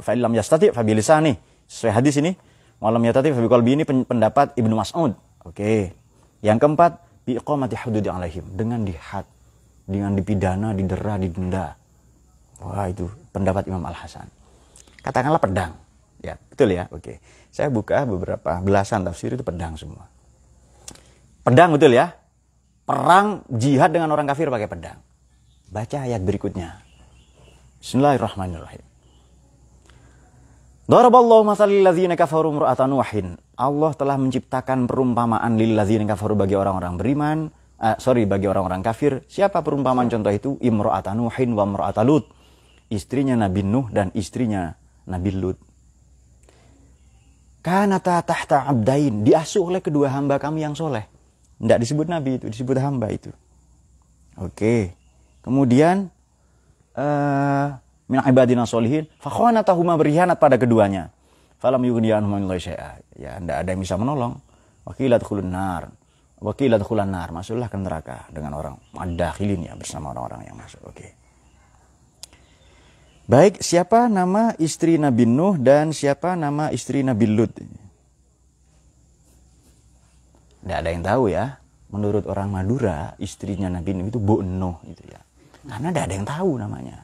[0.00, 1.36] fa'ilam yastati fabilisani.
[1.68, 2.32] Sesuai hadis ini.
[2.80, 5.12] Malam yastati fabiqalbi ini pendapat Ibnu Mas'ud.
[5.44, 5.92] Oke.
[6.40, 6.92] Yang keempat,
[7.28, 8.44] biqamati hududi alaihim.
[8.56, 9.24] Dengan dihad
[9.86, 11.78] dengan dipidana, didera, didenda.
[12.58, 14.26] Wah itu pendapat Imam Al Hasan.
[15.00, 15.78] Katakanlah pedang,
[16.18, 16.90] ya betul ya.
[16.90, 17.22] Oke,
[17.54, 20.10] saya buka beberapa belasan tafsir itu pedang semua.
[21.46, 22.10] Pedang betul ya.
[22.82, 24.98] Perang jihad dengan orang kafir pakai pedang.
[25.70, 26.82] Baca ayat berikutnya.
[27.78, 28.82] Bismillahirrahmanirrahim.
[30.90, 33.38] Daraballahu masalil ladzina kafaru imra'atan Nuhin.
[33.54, 37.38] Allah telah menciptakan perumpamaan lil ladzina kafaru bagi orang-orang beriman
[37.80, 42.28] uh, sorry bagi orang-orang kafir siapa perumpamaan contoh itu imro'ata Nuhin wa imro'ata Lut
[42.92, 44.72] istrinya Nabi Nuh dan istrinya
[45.08, 45.58] Nabi Lut
[47.60, 51.15] kanata tahta abdain diasuh oleh kedua hamba kami yang soleh
[51.60, 53.30] tidak disebut Nabi itu disebut hamba itu
[54.40, 54.92] oke
[55.40, 56.08] kemudian
[56.96, 57.66] uh,
[58.06, 61.10] min ibadina solihin fakhanatahuma berkhianat pada keduanya
[61.58, 62.44] falam yughniyanhum min
[63.16, 64.38] ya tidak ada yang bisa menolong
[64.84, 65.90] wakilat khulun nar
[66.36, 70.84] Wakilat nar, masuklah ke neraka dengan orang madakhilin ya bersama orang-orang yang masuk.
[70.84, 71.16] Oke.
[73.24, 77.56] Baik, siapa nama istri Nabi Nuh dan siapa nama istri Nabi Lut?
[80.66, 81.62] Tidak ada yang tahu ya.
[81.94, 85.22] Menurut orang Madura, istrinya Nabi Nuh itu Bu Nuh itu ya.
[85.62, 86.96] Karena tidak ada yang tahu namanya.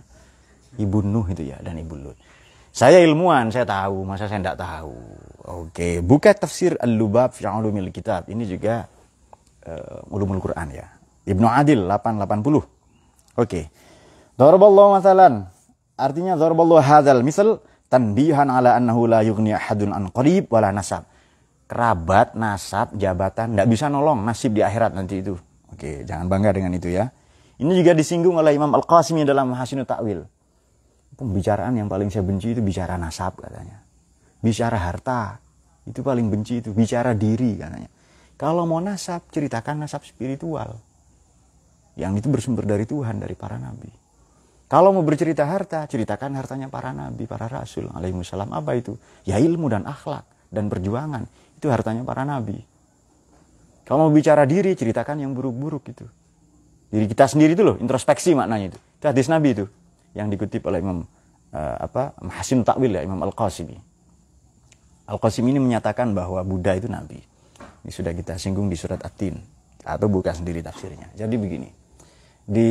[0.82, 2.18] Ibu Nuh itu ya dan Ibu Lut.
[2.74, 4.96] Saya ilmuwan, saya tahu, masa saya tidak tahu.
[5.46, 8.26] Oke, buka tafsir Al-Lubab fi Ulumil Kitab.
[8.26, 8.90] Ini juga
[9.68, 10.88] uh, ulumul Quran ya.
[11.28, 13.38] Ibnu Adil 880.
[13.38, 13.70] Oke.
[14.34, 15.46] Daraballahu masalan.
[15.94, 21.04] Artinya daraballahu hadzal misal tanbihan ala annahu la yughni ahadun an qarib wala nasab.
[21.72, 25.40] Kerabat, nasab, jabatan tidak bisa nolong nasib di akhirat nanti itu.
[25.72, 27.08] Oke, jangan bangga dengan itu ya.
[27.56, 30.20] Ini juga disinggung oleh Imam Al-Qasimi dalam Hasinut Ta'wil.
[31.16, 33.80] Pembicaraan yang paling saya benci itu bicara nasab katanya.
[34.44, 35.40] Bicara harta,
[35.88, 36.76] itu paling benci itu.
[36.76, 37.88] Bicara diri katanya.
[38.36, 40.76] Kalau mau nasab, ceritakan nasab spiritual.
[41.96, 43.88] Yang itu bersumber dari Tuhan, dari para nabi.
[44.68, 48.20] Kalau mau bercerita harta, ceritakan hartanya para nabi, para rasul alaihi.
[48.36, 49.00] Apa itu?
[49.24, 51.24] Ya ilmu dan akhlak dan perjuangan.
[51.62, 52.58] Itu hartanya para nabi.
[53.86, 56.10] Kalau mau bicara diri, ceritakan yang buruk-buruk itu.
[56.90, 58.78] Diri kita sendiri itu loh, introspeksi maknanya itu.
[58.98, 59.70] Itu hadis nabi itu
[60.18, 61.06] yang dikutip oleh Imam
[61.54, 63.78] uh, apa Hasim Takwil ya Imam Al-Qasimi.
[65.06, 67.22] Al-Qasimi ini menyatakan bahwa Buddha itu nabi.
[67.86, 69.38] Ini sudah kita singgung di surat At-Tin
[69.86, 71.14] atau buka sendiri tafsirnya.
[71.14, 71.70] Jadi begini
[72.42, 72.70] di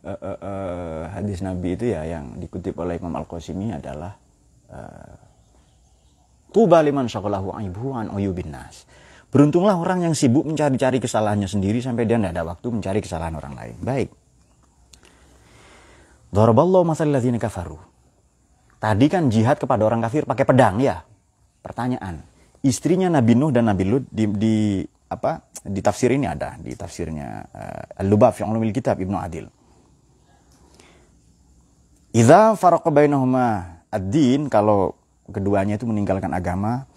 [0.00, 4.16] uh, uh, uh, hadis Nabi itu ya yang dikutip oleh Imam Al-Qasimi adalah
[4.72, 5.12] uh,
[6.52, 8.84] Tuba liman syakalahu aibuhu an uyubin nas.
[9.32, 13.56] Beruntunglah orang yang sibuk mencari-cari kesalahannya sendiri sampai dia tidak ada waktu mencari kesalahan orang
[13.56, 13.76] lain.
[13.80, 14.08] Baik.
[16.28, 17.80] Daraballahu masal ladzina kafaru.
[18.76, 21.00] Tadi kan jihad kepada orang kafir pakai pedang ya.
[21.64, 22.20] Pertanyaan.
[22.60, 24.56] Istrinya Nabi Nuh dan Nabi Lut di, di
[25.08, 29.46] apa di tafsir ini ada di tafsirnya uh, Al-Lubab fi Ulumil Kitab Ibnu Adil.
[32.12, 34.92] Idza faraqa bainahuma ad-din kalau
[35.30, 36.90] keduanya itu meninggalkan agama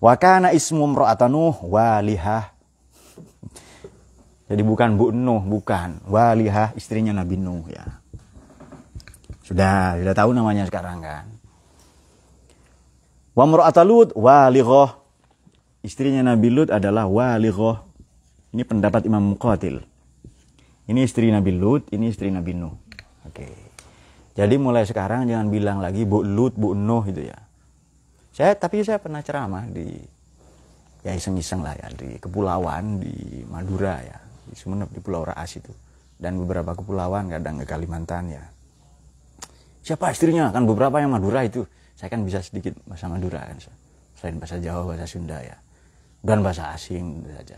[0.00, 2.56] wa kana ismu imra'atanuh walihah
[4.46, 6.06] jadi bukan Bu Nuh, bukan.
[6.06, 7.82] Walihah istrinya Nabi Nuh ya.
[9.42, 11.26] Sudah, sudah tahu namanya sekarang kan.
[13.34, 14.96] Wa mra'atalut walighah
[15.82, 17.84] istrinya Nabi Lut adalah walighah.
[18.54, 19.82] Ini pendapat Imam Muqatil.
[20.86, 22.74] Ini istri Nabi Lut, ini istri Nabi Nuh.
[23.26, 23.50] Oke.
[24.38, 27.38] Jadi mulai sekarang jangan bilang lagi Bu Lut, Bu Nuh gitu ya.
[28.36, 29.96] Saya tapi saya pernah ceramah di
[31.00, 35.72] ya iseng-iseng lah ya di kepulauan di Madura ya, di Sumeneb di Pulau Raas itu
[36.20, 38.44] dan beberapa kepulauan kadang ke Kalimantan ya.
[39.80, 40.52] Siapa istrinya?
[40.52, 41.64] Kan beberapa yang Madura itu.
[41.96, 43.56] Saya kan bisa sedikit bahasa Madura kan.
[44.20, 45.56] Selain bahasa Jawa, bahasa Sunda ya
[46.26, 47.56] dan bahasa asing saja.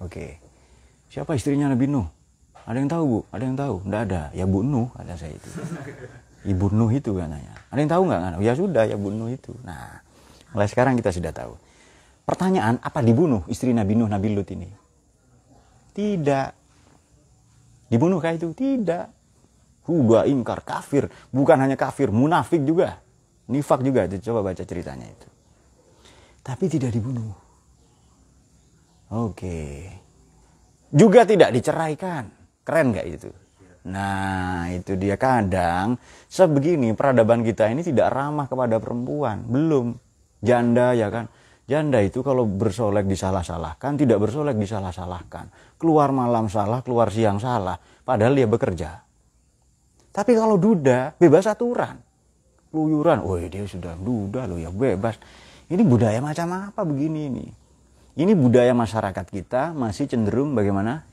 [0.00, 0.40] Oke.
[1.12, 2.08] Siapa istrinya Nabi Nuh?
[2.64, 3.18] Ada yang tahu, Bu?
[3.28, 3.74] Ada yang tahu?
[3.84, 4.22] Enggak ada.
[4.32, 5.50] Ya Bu Nuh kata saya itu.
[6.42, 7.54] Ibu Nuh itu katanya.
[7.70, 8.20] Ada yang tahu nggak?
[8.42, 9.54] Ya sudah, ya Bu Nuh itu.
[9.62, 10.02] Nah,
[10.50, 11.54] mulai sekarang kita sudah tahu.
[12.22, 14.70] Pertanyaan, apa dibunuh istri Nabi Nuh, Nabi Lut ini?
[15.92, 16.48] Tidak.
[17.90, 18.54] Dibunuh kayak itu?
[18.54, 19.06] Tidak.
[19.86, 21.10] Huda ingkar, kafir.
[21.34, 23.02] Bukan hanya kafir, munafik juga.
[23.50, 24.06] Nifak juga.
[24.06, 25.28] Coba baca ceritanya itu.
[26.42, 27.34] Tapi tidak dibunuh.
[29.12, 29.90] Oke.
[30.94, 32.30] Juga tidak diceraikan.
[32.62, 33.30] Keren nggak itu?
[33.82, 35.98] Nah, itu dia kadang
[36.30, 39.42] sebegini peradaban kita ini tidak ramah kepada perempuan.
[39.42, 39.98] Belum.
[40.38, 41.26] Janda ya kan.
[41.66, 45.48] Janda itu kalau bersolek disalah-salahkan, tidak bersolek disalah-salahkan.
[45.78, 47.78] Keluar malam salah, keluar siang salah.
[47.78, 48.90] Padahal dia bekerja.
[50.12, 51.96] Tapi kalau duda, bebas aturan.
[52.74, 55.16] Luyuran, oh dia sudah duda loh ya bebas.
[55.72, 57.50] Ini budaya macam apa begini nih?
[58.20, 61.08] Ini budaya masyarakat kita masih cenderung bagaimana?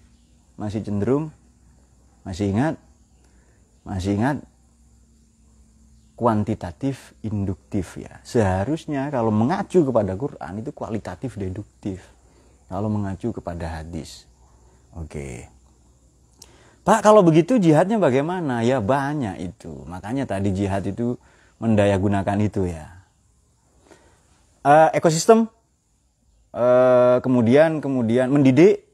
[0.60, 1.32] Masih cenderung
[2.30, 2.76] masih ingat?
[3.82, 4.38] Masih ingat
[6.14, 8.22] kuantitatif induktif ya.
[8.22, 12.06] Seharusnya kalau mengacu kepada Quran itu kualitatif deduktif.
[12.70, 14.30] Kalau mengacu kepada hadis.
[14.94, 15.50] Oke.
[16.86, 18.62] Pak kalau begitu jihadnya bagaimana?
[18.62, 19.74] Ya banyak itu.
[19.90, 21.18] Makanya tadi jihad itu
[21.58, 22.94] mendaya gunakan itu ya.
[24.62, 25.50] Uh, ekosistem
[26.50, 28.89] Eh, kemudian kemudian mendidik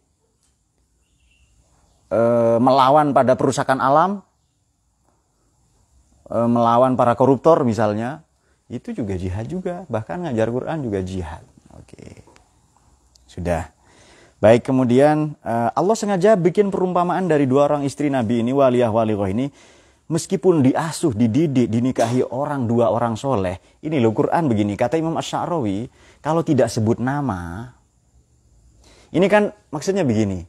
[2.15, 4.23] uh, melawan pada perusakan alam
[6.31, 8.23] uh, melawan para koruptor misalnya
[8.71, 9.83] itu juga jihad juga.
[9.91, 11.43] Bahkan ngajar Quran juga jihad.
[11.75, 12.23] Oke.
[13.27, 13.67] Sudah.
[14.39, 19.29] Baik kemudian uh, Allah sengaja bikin perumpamaan dari dua orang istri Nabi ini waliyah waliyah
[19.31, 19.47] ini
[20.05, 25.89] meskipun diasuh, dididik, dinikahi orang dua orang soleh, ini loh Quran begini, kata Imam Ash-Sha'rawi,
[26.21, 27.73] kalau tidak sebut nama,
[29.09, 30.45] ini kan maksudnya begini.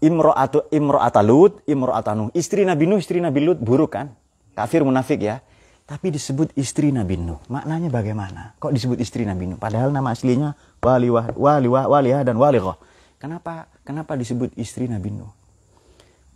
[0.00, 2.28] Imro'atu imro'atalut, imro'atanu.
[2.36, 4.12] Istri Nabi Nuh, istri Nabi Lut buruk kan?
[4.56, 5.44] kafir munafik ya.
[5.86, 7.38] Tapi disebut istri Nabi Nuh.
[7.46, 8.58] Maknanya bagaimana?
[8.58, 9.60] Kok disebut istri Nabi Nuh?
[9.60, 12.74] Padahal nama aslinya wali wali waliyah dan walighah.
[13.22, 15.30] Kenapa kenapa disebut istri Nabi Nuh?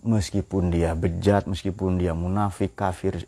[0.06, 3.26] Meskipun dia bejat, meskipun dia munafik, kafir,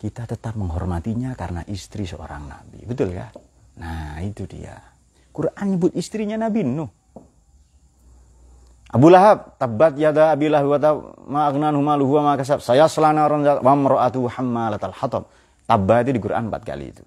[0.00, 2.82] kita tetap menghormatinya karena istri seorang nabi.
[2.82, 3.30] Betul ya?
[3.78, 4.82] Nah, itu dia.
[5.30, 6.90] Quran nyebut istrinya Nabi Nuh.
[8.88, 10.78] Abu Lahab tabat yada Abi Lahab wa
[11.28, 15.28] ma aghnahu maluhu wa ma kasab saya selana orang wa mar'atu hammalatal hatab
[15.68, 17.04] Tabba itu di Quran empat kali itu.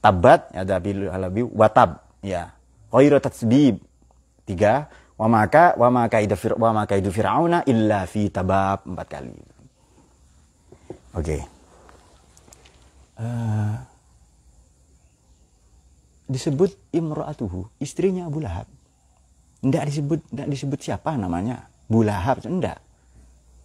[0.00, 2.48] Tabat ada bil halabi watab ya.
[2.88, 3.84] Ghairu tatsbib
[4.48, 4.88] tiga
[5.20, 9.36] wa maka wa maka idu fir wa maka idu fir'auna illa fi tabab empat kali.
[9.36, 9.44] Oke.
[11.20, 11.40] Okay.
[13.20, 13.76] Uh, eh,
[16.32, 18.64] disebut imra'atuhu, istrinya Abu Lahab.
[19.62, 21.70] Tidak disebut tidak disebut siapa namanya.
[21.86, 22.82] Abu Lahab enggak.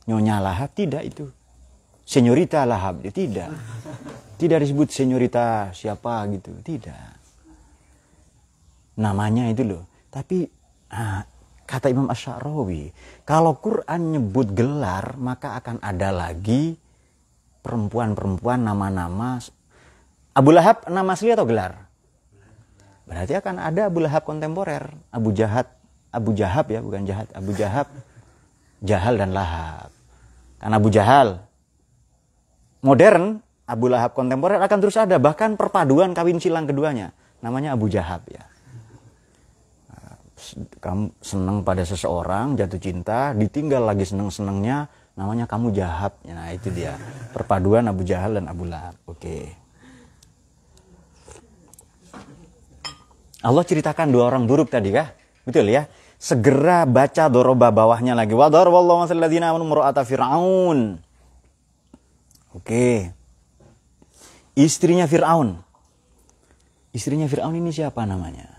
[0.05, 1.27] Nyonya Lahab tidak itu.
[2.07, 3.51] Senyorita Lahab tidak.
[4.37, 7.17] Tidak disebut senyorita siapa gitu, tidak.
[9.01, 9.83] Namanya itu loh.
[10.13, 10.45] Tapi
[10.93, 11.25] ah,
[11.65, 12.93] kata Imam Asy'arawi,
[13.25, 16.77] kalau Quran nyebut gelar, maka akan ada lagi
[17.65, 19.41] perempuan-perempuan nama-nama
[20.37, 21.89] Abu Lahab nama asli atau gelar?
[23.09, 25.65] Berarti akan ada Abu Lahab kontemporer, Abu Jahat,
[26.11, 27.87] Abu Jahab ya, bukan Jahat, Abu Jahab,
[28.81, 29.89] Jahal dan Lahab.
[30.57, 31.47] Karena Abu Jahal
[32.81, 35.19] modern Abu Lahab kontemporer akan terus ada.
[35.19, 37.11] Bahkan perpaduan kawin silang keduanya.
[37.43, 38.47] Namanya Abu Jahab ya.
[40.79, 44.87] Kamu senang pada seseorang jatuh cinta ditinggal lagi seneng senengnya
[45.19, 46.15] namanya kamu Jahab.
[46.23, 46.95] Nah itu dia.
[47.35, 48.95] Perpaduan Abu Jahal dan Abu Lahab.
[49.03, 49.51] Oke.
[53.43, 55.13] Allah ceritakan dua orang buruk tadi kah
[55.47, 55.87] betul ya
[56.19, 59.71] segera baca doroba bawahnya lagi wadar wallahu masalladzina amanu
[60.03, 60.99] fir'aun
[62.51, 63.15] oke
[64.57, 65.61] istrinya Fir'aun.
[66.89, 68.49] Istrinya Fir'aun ini siapa namanya?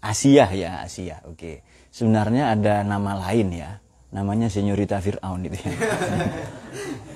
[0.00, 1.18] Asia ya, Asia.
[1.26, 1.66] Oke.
[1.90, 3.82] Sebenarnya ada nama lain ya.
[4.14, 5.74] Namanya Senyorita Fir'aun itu ya.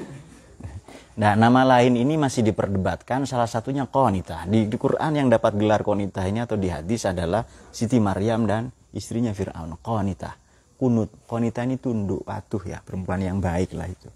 [1.14, 3.22] Nah, nama lain ini masih diperdebatkan.
[3.22, 4.50] Salah satunya Qonita.
[4.50, 8.74] Di, di Quran yang dapat gelar Qonita ini atau di hadis adalah Siti Maryam dan
[8.90, 9.78] istrinya Fir'aun.
[9.78, 10.34] Qonita.
[10.74, 11.14] Kunut.
[11.30, 12.82] Qonita ini tunduk, patuh ya.
[12.82, 14.10] Perempuan yang baik lah itu.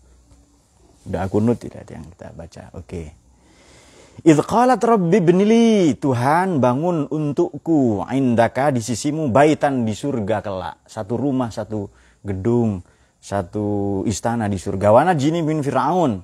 [1.06, 2.62] Doa kunut tidak yang kita baca.
[2.74, 2.82] Oke.
[2.84, 3.06] Okay.
[4.26, 10.82] Idh qalat rabbi benili Tuhan bangun untukku indaka di sisimu baitan di surga kelak.
[10.90, 11.86] Satu rumah, satu
[12.26, 12.82] gedung,
[13.22, 14.90] satu istana di surga.
[14.90, 16.18] Wana jini bin Fir'aun.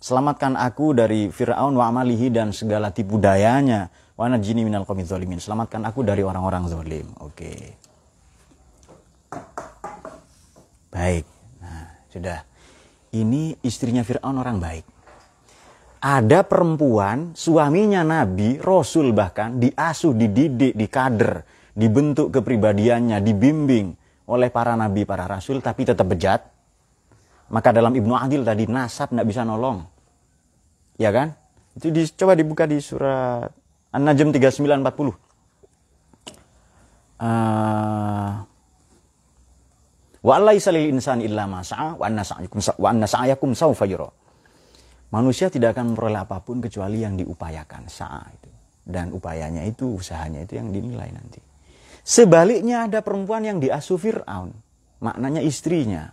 [0.00, 3.92] Selamatkan aku dari Fir'aun wa amalihi dan segala tipu dayanya.
[4.16, 5.36] Wana jini minal qawmi zalimin.
[5.36, 7.12] Selamatkan aku dari orang-orang zalim.
[7.20, 7.76] Oke.
[10.88, 11.28] Baik.
[11.60, 12.40] Nah, sudah
[13.12, 14.84] ini istrinya Fir'aun orang baik.
[16.00, 21.44] Ada perempuan, suaminya Nabi, Rasul bahkan, diasuh, dididik, dikader,
[21.76, 23.92] dibentuk kepribadiannya, dibimbing
[24.24, 26.40] oleh para Nabi, para Rasul, tapi tetap bejat.
[27.50, 29.82] Maka dalam Ibnu Adil tadi, nasab tidak bisa nolong.
[30.96, 31.34] Ya kan?
[31.74, 33.50] Itu di, coba dibuka di surat
[33.90, 35.18] An-Najm 3940.
[37.20, 38.48] Uh,
[40.20, 44.08] Wa laisa lil insani illa ma sa'a wa anna sa'yakum wa anna sa'yakum sawfa yura.
[45.10, 48.50] Manusia tidak akan memperoleh apa pun kecuali yang diupayakan sa'a itu.
[48.84, 51.40] Dan upayanya itu, usahanya itu yang dinilai nanti.
[52.04, 54.52] Sebaliknya ada perempuan yang diasuh Fir'aun.
[55.00, 56.12] Maknanya istrinya.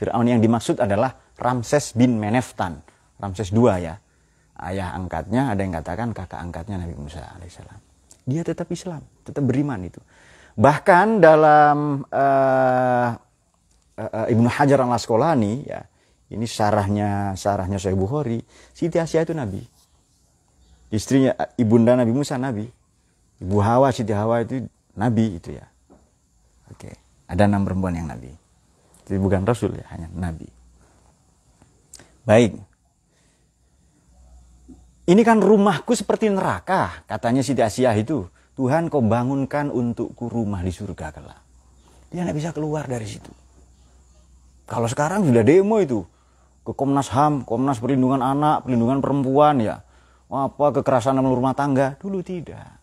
[0.00, 2.80] Fir'aun yang dimaksud adalah Ramses bin Meneftan.
[3.20, 4.00] Ramses II ya.
[4.60, 7.80] Ayah angkatnya, ada yang katakan kakak angkatnya Nabi Musa alaihissalam.
[8.24, 10.00] Dia tetap Islam, tetap beriman itu.
[10.56, 13.08] Bahkan dalam uh,
[14.00, 15.80] uh, Ibnu Hajar al Asqalani ya
[16.30, 18.40] ini sarahnya sarahnya Sahih Bukhari
[18.72, 19.60] Siti Asia itu nabi
[20.90, 22.66] istrinya ibunda Nabi Musa nabi
[23.42, 25.66] ibu Hawa Siti Hawa itu nabi itu ya
[26.70, 26.90] oke
[27.30, 28.30] ada enam perempuan yang nabi
[29.10, 30.46] itu bukan rasul ya hanya nabi
[32.22, 32.54] baik
[35.10, 40.70] ini kan rumahku seperti neraka katanya Siti Asia itu Tuhan kau bangunkan untukku rumah di
[40.70, 41.40] surga kelak
[42.14, 43.34] dia tidak bisa keluar dari situ
[44.70, 46.06] kalau sekarang sudah demo itu
[46.62, 49.82] ke Komnas HAM, Komnas Perlindungan Anak, Perlindungan Perempuan ya.
[50.30, 51.98] Apa kekerasan dalam rumah tangga?
[51.98, 52.78] Dulu tidak.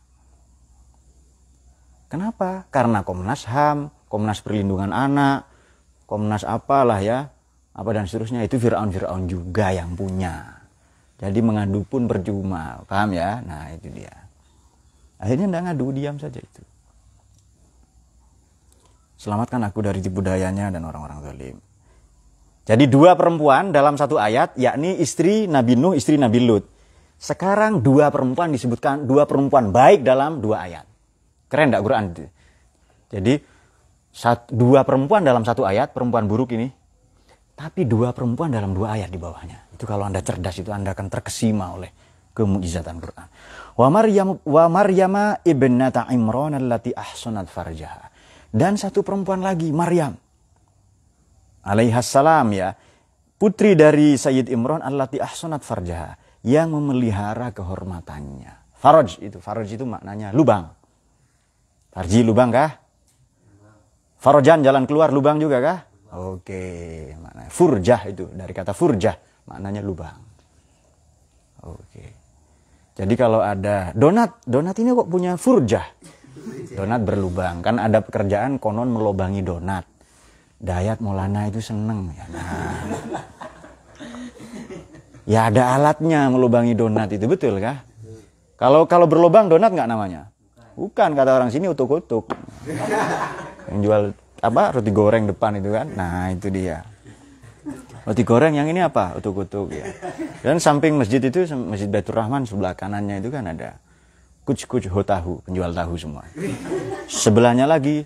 [2.12, 2.68] Kenapa?
[2.68, 5.47] Karena Komnas HAM, Komnas Perlindungan Anak,
[6.08, 7.28] Komnas apalah ya,
[7.76, 10.64] apa dan seterusnya itu Fir'aun-Fir'aun juga yang punya.
[11.20, 13.44] Jadi mengadu pun percuma, paham ya?
[13.44, 14.16] Nah itu dia.
[15.20, 16.64] Akhirnya tidak ngadu, diam saja itu.
[19.18, 21.58] Selamatkan aku dari tipu dayanya dan orang-orang zalim.
[22.70, 26.70] Jadi dua perempuan dalam satu ayat, yakni istri Nabi Nuh, istri Nabi Lut.
[27.18, 30.86] Sekarang dua perempuan disebutkan, dua perempuan baik dalam dua ayat.
[31.50, 32.04] Keren gak Quran?
[33.10, 33.34] Jadi
[34.18, 36.74] satu, dua perempuan dalam satu ayat, perempuan buruk ini.
[37.54, 39.70] Tapi dua perempuan dalam dua ayat di bawahnya.
[39.78, 41.94] Itu kalau Anda cerdas itu Anda akan terkesima oleh
[42.34, 43.28] kemujizatan Quran.
[43.78, 48.10] Wa Maryam wa Maryama ibnata Imran allati ahsanat farjaha.
[48.50, 50.18] Dan satu perempuan lagi, Maryam
[51.68, 52.74] alaihassalam ya,
[53.38, 58.80] putri dari Sayyid Imran allati ahsanat farjaha yang memelihara kehormatannya.
[58.82, 60.74] Faraj itu, faraj itu maknanya lubang.
[61.92, 62.87] Farji lubang kah?
[64.18, 65.80] Farojan jalan keluar lubang juga kah?
[66.18, 69.16] Oke, maknanya furjah itu dari kata furjah
[69.46, 70.18] maknanya lubang.
[71.68, 72.06] Oke.
[72.98, 75.86] Jadi kalau ada donat, donat ini kok punya furjah?
[76.74, 79.86] Donat berlubang, kan ada pekerjaan konon melobangi donat.
[80.58, 82.26] Dayat Maulana itu seneng ya.
[82.34, 82.78] Nah.
[85.28, 87.84] Ya ada alatnya melubangi donat itu betul kah?
[88.58, 90.34] Kalau kalau berlubang donat nggak namanya?
[90.78, 92.30] Bukan kata orang sini utuk-utuk.
[93.74, 94.02] Yang jual
[94.46, 95.90] apa roti goreng depan itu kan?
[95.90, 96.86] Nah itu dia.
[98.06, 99.18] Roti goreng yang ini apa?
[99.18, 99.90] Utuk-utuk ya.
[100.46, 103.82] Dan samping masjid itu masjid Baitur Rahman sebelah kanannya itu kan ada
[104.46, 106.24] kuc-kuc hotahu penjual tahu semua.
[107.10, 108.06] Sebelahnya lagi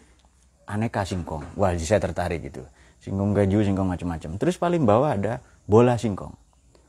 [0.64, 1.44] aneka singkong.
[1.60, 2.64] Wah, saya tertarik gitu.
[3.04, 4.40] Singkong gaju, singkong macam-macam.
[4.40, 6.34] Terus paling bawah ada bola singkong.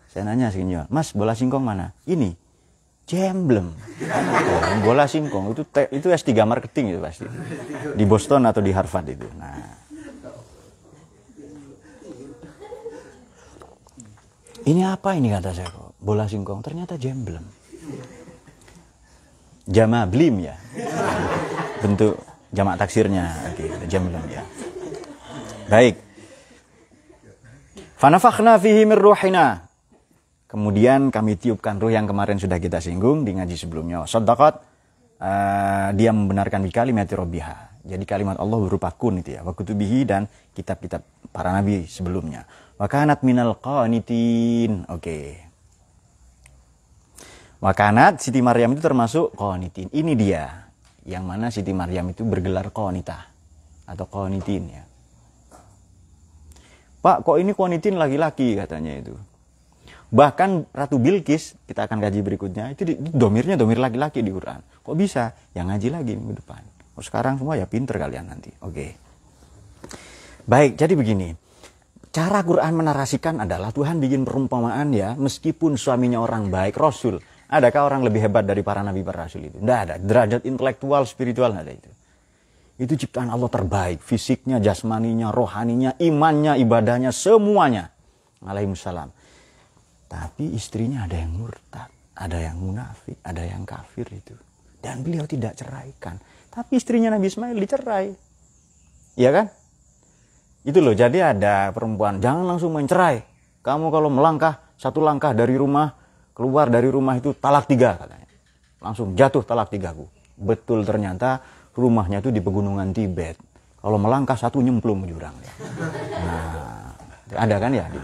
[0.08, 1.90] Saya nanya sini, Mas, bola singkong mana?
[2.06, 2.36] Ini.
[3.06, 3.74] Jemblem.
[4.02, 7.26] Oh, bola singkong itu itu S3 marketing itu pasti.
[7.98, 9.26] Di Boston atau di Harvard itu.
[9.36, 9.82] Nah.
[14.62, 15.98] Ini apa ini kata saya kok?
[15.98, 16.62] Bola singkong.
[16.62, 17.42] Ternyata jemblem.
[19.66, 20.54] Jama blim ya.
[21.82, 22.22] Bentuk
[22.54, 23.34] jamak taksirnya.
[23.50, 24.42] Oke, okay, jam belum ya.
[25.66, 25.98] Baik.
[27.98, 29.71] Fanafakhna fihi min ruhina.
[30.52, 34.04] Kemudian kami tiupkan ruh yang kemarin sudah kita singgung di ngaji sebelumnya.
[34.04, 34.60] Sadaqat
[35.16, 37.80] uh, dia membenarkan di kalimat robbiha.
[37.88, 39.40] Jadi kalimat Allah berupa kun itu ya.
[39.40, 41.00] Wa kutubihi dan kitab-kitab
[41.32, 42.44] para nabi sebelumnya.
[42.76, 44.84] Wa kanat minal qanitin.
[44.92, 45.00] Oke.
[45.00, 45.26] Okay.
[47.62, 49.86] Wakanat Siti Maryam itu termasuk qanitin.
[49.88, 50.68] Ini dia
[51.08, 53.30] yang mana Siti Maryam itu bergelar konita
[53.86, 54.84] atau konitin ya.
[57.00, 59.14] Pak, kok ini konitin laki-laki katanya itu.
[60.12, 64.60] Bahkan Ratu Bilqis, kita akan gaji berikutnya, itu, itu domirnya domir laki-laki di Quran.
[64.84, 65.32] Kok bisa?
[65.56, 66.62] Yang ngaji lagi minggu depan.
[66.92, 68.52] Oh, sekarang semua ya pinter kalian nanti.
[68.60, 68.92] Oke.
[70.44, 71.32] Baik, jadi begini.
[72.12, 77.16] Cara Quran menarasikan adalah Tuhan bikin perumpamaan ya, meskipun suaminya orang baik, Rasul,
[77.52, 79.60] Adakah orang lebih hebat dari para nabi para rasul itu?
[79.60, 79.94] Tidak ada.
[80.00, 81.90] Derajat intelektual, spiritual ada itu.
[82.80, 84.00] Itu ciptaan Allah terbaik.
[84.00, 87.92] Fisiknya, jasmaninya, rohaninya, imannya, ibadahnya, semuanya.
[88.40, 89.12] Alaihissalam.
[90.12, 94.36] Tapi istrinya ada yang murtad, ada yang munafik, ada yang kafir itu.
[94.76, 96.20] Dan beliau tidak ceraikan.
[96.52, 98.12] Tapi istrinya Nabi Ismail dicerai.
[99.16, 99.46] Iya kan?
[100.68, 103.24] Itu loh, jadi ada perempuan, jangan langsung mencerai.
[103.64, 105.96] Kamu kalau melangkah, satu langkah dari rumah,
[106.36, 108.28] keluar dari rumah itu talak tiga katanya.
[108.84, 110.12] Langsung jatuh talak tiga ku.
[110.36, 111.40] Betul ternyata
[111.72, 113.40] rumahnya itu di pegunungan Tibet.
[113.80, 115.34] Kalau melangkah satu nyemplung jurang.
[115.40, 116.92] Nah,
[117.32, 117.98] ada kan ya di.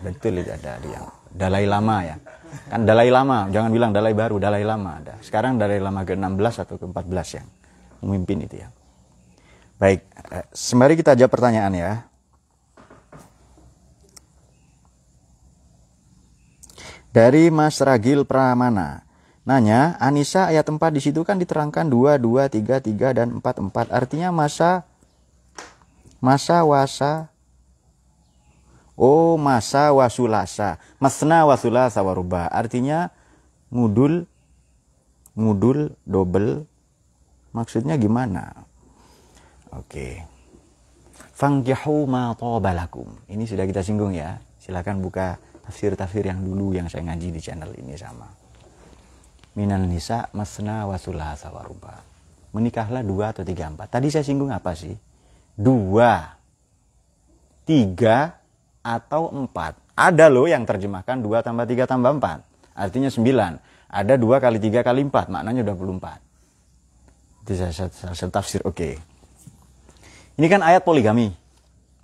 [0.00, 2.16] Betul itu ada di yang Dalai Lama ya.
[2.66, 5.14] Kan Dalai Lama, jangan bilang Dalai baru, Dalai Lama ada.
[5.22, 7.48] Sekarang Dalai Lama ke-16 atau ke-14 yang
[8.02, 8.68] memimpin itu ya.
[9.80, 10.04] Baik,
[10.34, 11.92] eh, sembari kita jawab pertanyaan ya.
[17.10, 19.02] Dari Mas Ragil Pramana.
[19.48, 23.88] Nanya, Anissa ayat 4 di situ kan diterangkan 2, 2, 3, 3, dan 4, 4.
[23.90, 24.86] Artinya masa,
[26.22, 27.29] masa wasa,
[29.00, 30.76] oh masa wasulasa.
[31.00, 32.52] Masna wasulasa waruba.
[32.52, 33.08] Artinya
[33.72, 34.28] ngudul,
[35.32, 36.68] ngudul, double.
[37.56, 38.52] Maksudnya gimana?
[39.72, 40.22] Oke.
[41.32, 43.08] Fangjahu ma tobalakum.
[43.24, 44.36] Ini sudah kita singgung ya.
[44.60, 48.28] Silakan buka tafsir-tafsir yang dulu yang saya ngaji di channel ini sama.
[49.56, 52.04] Minan nisa masna wasulah sawaruba.
[52.52, 53.88] Menikahlah dua atau tiga empat.
[53.88, 54.94] Tadi saya singgung apa sih?
[55.56, 56.34] Dua,
[57.66, 58.39] tiga,
[58.80, 59.76] atau empat.
[59.96, 62.40] Ada loh yang terjemahkan dua tambah tiga tambah empat.
[62.72, 63.52] Artinya sembilan.
[63.90, 65.28] Ada dua kali tiga kali empat.
[65.28, 66.18] Maknanya dua puluh empat.
[67.44, 68.64] Itu saya, tafsir.
[68.64, 68.74] Oke.
[68.74, 68.94] Okay.
[70.40, 71.28] Ini kan ayat poligami.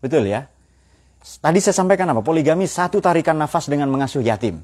[0.04, 0.44] Betul ya?
[1.40, 2.20] Tadi saya sampaikan apa?
[2.20, 4.60] Poligami satu tarikan nafas dengan mengasuh yatim.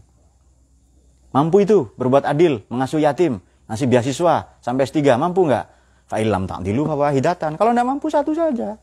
[1.33, 5.65] Mampu itu berbuat adil, mengasuh yatim, ngasih beasiswa sampai S3, mampu nggak?
[6.13, 7.57] Fa'ilam ta'dilu hidatan.
[7.57, 8.77] Kalau nggak mampu satu saja.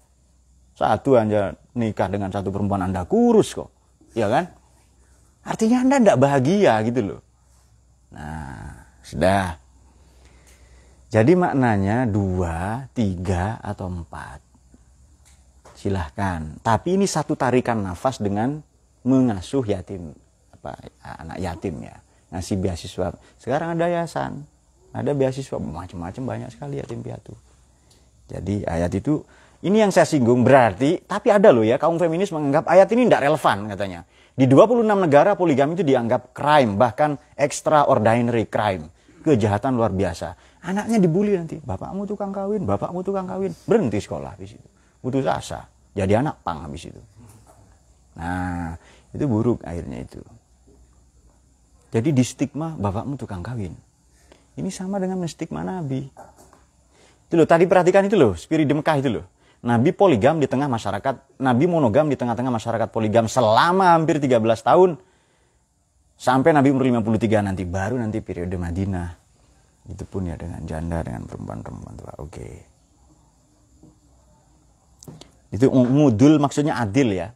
[0.74, 3.72] Satu aja nikah dengan satu perempuan Anda kurus kok.
[4.12, 4.52] Ya kan?
[5.48, 7.22] Artinya Anda tidak bahagia gitu loh.
[8.12, 9.56] Nah, sudah.
[11.10, 14.44] Jadi maknanya dua, tiga, atau empat.
[15.74, 16.60] Silahkan.
[16.62, 18.62] Tapi ini satu tarikan nafas dengan
[19.08, 20.12] mengasuh yatim.
[20.54, 21.98] apa Anak yatim ya.
[22.30, 23.16] Ngasih beasiswa.
[23.42, 24.46] Sekarang ada yayasan.
[24.94, 27.34] Ada beasiswa macam-macam banyak sekali yatim piatu.
[28.30, 29.26] Jadi ayat itu
[29.60, 33.28] ini yang saya singgung berarti tapi ada loh ya kaum feminis menganggap ayat ini tidak
[33.28, 34.02] relevan katanya.
[34.40, 38.88] Di 26 negara poligami itu dianggap crime bahkan extraordinary crime.
[39.20, 40.32] Kejahatan luar biasa.
[40.64, 41.60] Anaknya dibully nanti.
[41.60, 43.52] Bapakmu tukang kawin, bapakmu tukang kawin.
[43.68, 44.64] Berhenti sekolah di situ.
[45.04, 45.68] Putus asa.
[45.92, 47.02] Jadi anak pang habis itu.
[48.16, 48.80] Nah,
[49.12, 50.24] itu buruk akhirnya itu.
[51.92, 53.76] Jadi di stigma bapakmu tukang kawin.
[54.56, 56.08] Ini sama dengan menstigma Nabi.
[57.28, 59.26] Itu loh, tadi perhatikan itu loh, spirit di Mekah itu loh.
[59.60, 64.96] Nabi poligam di tengah masyarakat, Nabi monogam di tengah-tengah masyarakat poligam selama hampir 13 tahun.
[66.20, 69.10] Sampai Nabi umur 53 nanti, baru nanti periode Madinah.
[69.92, 72.14] Itu pun ya dengan janda, dengan perempuan-perempuan tua.
[72.24, 72.48] Oke.
[75.50, 77.28] Itu ngudul maksudnya adil ya.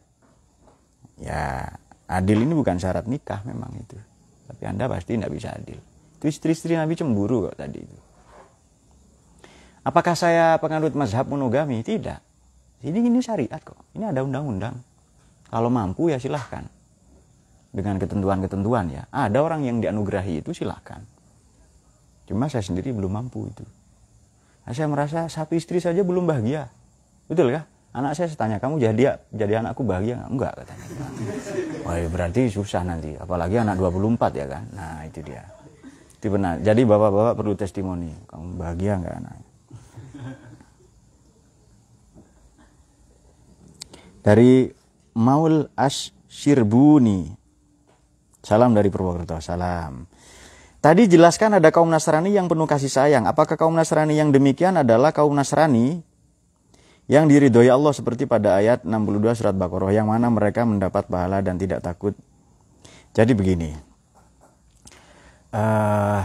[1.20, 1.66] Ya,
[2.08, 3.96] adil ini bukan syarat nikah memang itu.
[4.48, 5.80] Tapi Anda pasti tidak bisa adil.
[6.20, 8.03] Itu istri-istri Nabi cemburu kok tadi itu.
[9.84, 11.84] Apakah saya penganut mazhab monogami?
[11.84, 12.16] Tidak.
[12.84, 13.76] Ini ini syariat kok.
[13.92, 14.80] Ini ada undang-undang.
[15.52, 16.64] Kalau mampu ya silahkan.
[17.68, 19.04] Dengan ketentuan-ketentuan ya.
[19.12, 21.04] Ada orang yang dianugerahi itu silahkan.
[22.24, 23.64] Cuma saya sendiri belum mampu itu.
[24.64, 26.72] Nah, saya merasa satu istri saja belum bahagia.
[27.28, 27.68] Betul kah?
[27.94, 30.30] Anak saya tanya, kamu jadi jadi anakku bahagia nggak?
[30.32, 30.86] Enggak katanya.
[31.86, 33.14] Wah, ya berarti susah nanti.
[33.14, 34.64] Apalagi anak 24 ya kan?
[34.74, 35.44] Nah itu dia.
[36.18, 36.58] Itu benar.
[36.58, 38.10] Jadi bapak-bapak perlu testimoni.
[38.26, 39.43] Kamu bahagia nggak anak?
[44.24, 44.72] Dari
[45.20, 47.28] Maul Ash Shirbuni.
[48.40, 49.36] Salam dari Purwokerto.
[49.44, 50.08] Salam.
[50.80, 53.24] Tadi jelaskan ada kaum Nasrani yang penuh kasih sayang.
[53.24, 56.04] Apakah kaum Nasrani yang demikian adalah kaum Nasrani
[57.08, 61.60] yang diridhoi Allah seperti pada ayat 62 surat Baqarah yang mana mereka mendapat pahala dan
[61.60, 62.16] tidak takut.
[63.16, 63.72] Jadi begini,
[65.52, 66.20] uh,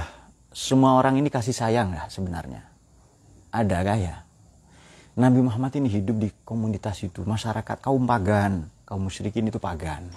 [0.52, 2.64] semua orang ini kasih sayang ya sebenarnya.
[3.56, 4.16] Ada ya?
[5.20, 10.08] Nabi Muhammad ini hidup di komunitas itu, masyarakat kaum pagan, kaum musyrikin itu pagan.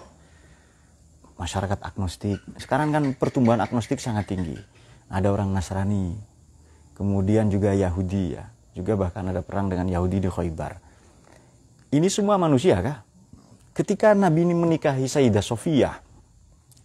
[1.35, 2.39] Masyarakat agnostik.
[2.63, 4.55] Sekarang kan pertumbuhan agnostik sangat tinggi.
[5.11, 6.15] Ada orang Nasrani,
[6.95, 10.81] kemudian juga Yahudi ya juga bahkan ada perang dengan Yahudi di Khaybar.
[11.93, 13.05] Ini semua manusia kah?
[13.77, 16.01] Ketika Nabi ini menikahi Sayyidah Sofia,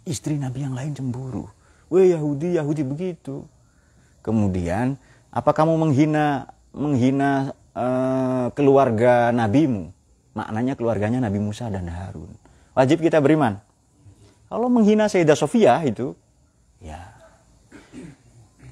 [0.03, 1.47] istri Nabi yang lain cemburu.
[1.87, 3.47] Weh Yahudi, Yahudi begitu.
[4.19, 4.99] Kemudian,
[5.31, 9.93] apa kamu menghina menghina uh, keluarga nabimu?
[10.33, 12.33] Maknanya keluarganya Nabi Musa dan Harun.
[12.73, 13.61] Wajib kita beriman.
[14.49, 16.13] Kalau menghina Sayyidah Sofia itu,
[16.81, 17.13] ya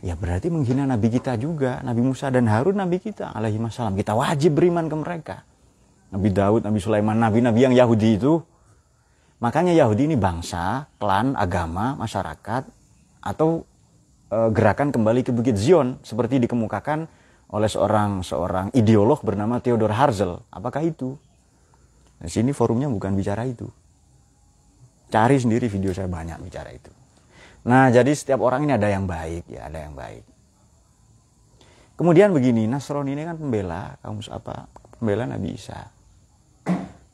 [0.05, 1.81] ya berarti menghina Nabi kita juga.
[1.81, 3.97] Nabi Musa dan Harun Nabi kita alaihi wasallam.
[3.97, 5.37] Kita wajib beriman ke mereka.
[6.13, 8.39] Nabi Daud, Nabi Sulaiman, Nabi-Nabi yang Yahudi itu.
[9.41, 12.63] Makanya Yahudi ini bangsa, klan, agama, masyarakat,
[13.19, 13.67] atau
[14.31, 17.09] e, gerakan kembali ke Bukit Zion seperti dikemukakan
[17.53, 20.41] oleh seorang seorang ideolog bernama Theodor Herzl.
[20.49, 21.13] Apakah itu?
[22.17, 23.67] Di sini forumnya bukan bicara itu.
[25.11, 26.89] Cari sendiri video saya banyak bicara itu.
[27.65, 30.25] Nah, jadi setiap orang ini ada yang baik ya, ada yang baik.
[31.95, 34.67] Kemudian begini, Nasrani ini kan pembela kaum apa?
[34.99, 35.79] Pembela Nabi Isa.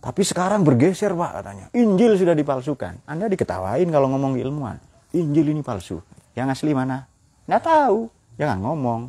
[0.02, 1.66] Tapi sekarang bergeser pak katanya.
[1.78, 3.06] Injil sudah dipalsukan.
[3.06, 4.82] Anda diketawain kalau ngomong ilmuwan.
[5.14, 6.02] Injil ini palsu.
[6.34, 7.06] Yang asli mana?
[7.46, 8.10] Nggak tahu.
[8.42, 9.02] Jangan ngomong.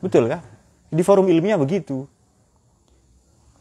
[0.00, 0.42] Betul kah?
[0.90, 2.08] Di forum ilmiah begitu.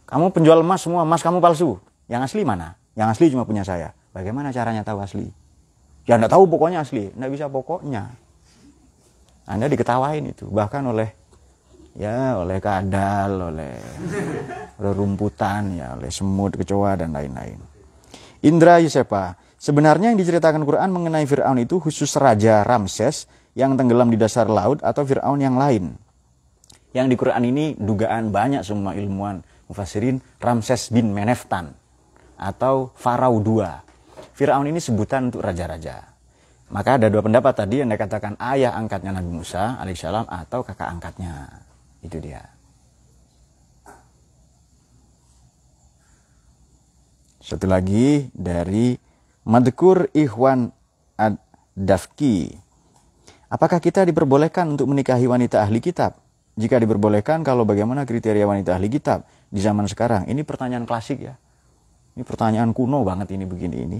[0.09, 1.77] Kamu penjual emas semua, emas kamu palsu.
[2.09, 2.73] Yang asli mana?
[2.97, 3.93] Yang asli cuma punya saya.
[4.09, 5.29] Bagaimana caranya tahu asli?
[6.09, 8.09] Ya anda tahu pokoknya asli, anda bisa pokoknya.
[9.45, 11.13] Anda diketawain itu, bahkan oleh
[11.93, 13.77] ya oleh kadal, oleh
[14.81, 17.61] rerumputan, ya oleh semut, kecoa dan lain-lain.
[18.41, 24.17] Indra Yusepa, sebenarnya yang diceritakan Quran mengenai Fir'aun itu khusus Raja Ramses yang tenggelam di
[24.17, 25.93] dasar laut atau Fir'aun yang lain.
[26.89, 31.73] Yang di Quran ini dugaan banyak semua ilmuwan mufassirin Ramses bin Meneftan
[32.39, 33.89] atau Farao II
[34.39, 35.99] Fir'aun ini sebutan untuk raja-raja.
[36.71, 41.59] Maka ada dua pendapat tadi yang dikatakan ayah angkatnya Nabi Musa alaihissalam atau kakak angkatnya.
[41.99, 42.39] Itu dia.
[47.43, 48.95] Satu lagi dari
[49.43, 50.71] Madkur Ikhwan
[51.19, 52.55] Ad-Dafki.
[53.51, 56.28] Apakah kita diperbolehkan untuk menikahi wanita ahli kitab?
[56.59, 60.27] Jika diperbolehkan, kalau bagaimana kriteria wanita ahli kitab di zaman sekarang?
[60.27, 61.39] Ini pertanyaan klasik ya.
[62.19, 63.99] Ini pertanyaan kuno banget ini begini ini.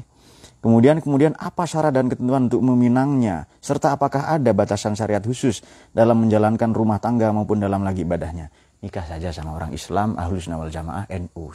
[0.60, 5.64] Kemudian kemudian apa syarat dan ketentuan untuk meminangnya serta apakah ada batasan syariat khusus
[5.95, 8.51] dalam menjalankan rumah tangga maupun dalam lagi ibadahnya?
[8.84, 11.45] Nikah saja sama orang Islam, Ahlus Nawal Jamaah, NU.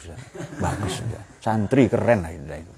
[0.57, 1.21] Bagus sudah.
[1.37, 2.73] Santri keren lah itu.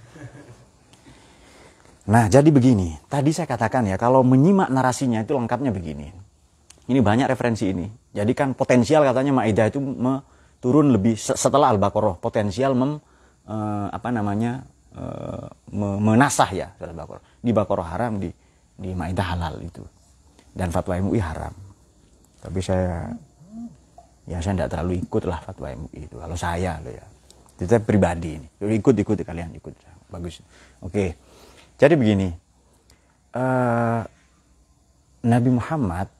[2.08, 2.96] Nah, jadi begini.
[3.08, 6.08] Tadi saya katakan ya, kalau menyimak narasinya itu lengkapnya begini.
[6.88, 7.84] Ini banyak referensi ini.
[8.18, 9.78] Jadi kan potensial katanya Maidah itu
[10.58, 12.98] turun lebih setelah Al-Baqarah, potensial mem
[13.46, 14.66] uh, apa namanya
[14.98, 15.46] uh,
[16.02, 17.22] menasah ya Baqarah.
[17.38, 18.34] Di Baqarah haram di
[18.74, 19.86] di Maidah halal itu.
[20.58, 21.54] Dan fatwa MUI haram.
[22.42, 23.14] Tapi saya
[24.26, 26.16] ya saya tidak terlalu ikut lah fatwa MUI itu.
[26.18, 27.06] Kalau saya loh ya.
[27.54, 28.48] Itu saya pribadi ini.
[28.82, 29.74] Ikut ikut kalian ikut.
[30.10, 30.42] Bagus.
[30.82, 31.14] Oke.
[31.78, 32.34] Jadi begini.
[33.38, 34.02] Uh,
[35.22, 36.17] Nabi Muhammad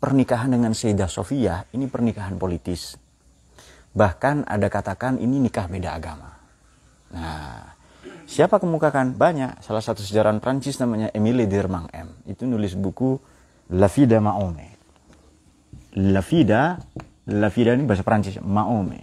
[0.00, 2.96] pernikahan dengan Sayyidah Sofia ini pernikahan politis.
[3.92, 6.30] Bahkan ada katakan ini nikah beda agama.
[7.12, 7.74] Nah,
[8.24, 9.14] siapa kemukakan?
[9.14, 9.60] Banyak.
[9.60, 12.08] Salah satu sejarawan Prancis namanya Emile Dirmang M.
[12.24, 13.20] Itu nulis buku
[13.76, 14.68] La Vida Maome.
[15.98, 16.78] La Vida,
[17.30, 19.02] La Vida ini bahasa Prancis, Maome.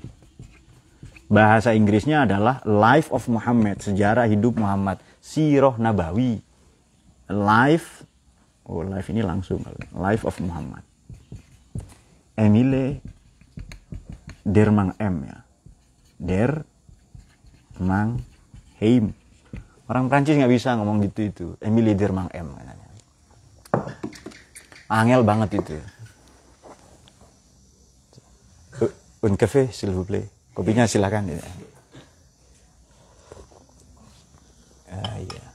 [1.28, 6.40] Bahasa Inggrisnya adalah Life of Muhammad, sejarah hidup Muhammad, Siroh Nabawi.
[7.28, 7.97] Life,
[8.68, 9.64] oh life ini langsung,
[9.96, 10.84] Life of Muhammad.
[12.38, 13.02] Emile
[14.46, 15.38] Dermang M ya.
[16.22, 16.64] Der
[17.82, 18.22] Mang
[18.80, 19.14] Heim.
[19.88, 21.48] Orang Prancis nggak bisa ngomong gitu itu.
[21.64, 22.88] Emily Dermang M katanya.
[24.88, 25.76] Angel banget itu.
[29.24, 30.30] Un café, s'il vous plaît.
[30.54, 31.34] Kopinya silakan.
[31.34, 31.42] Ya.
[34.94, 35.46] Ah, iya.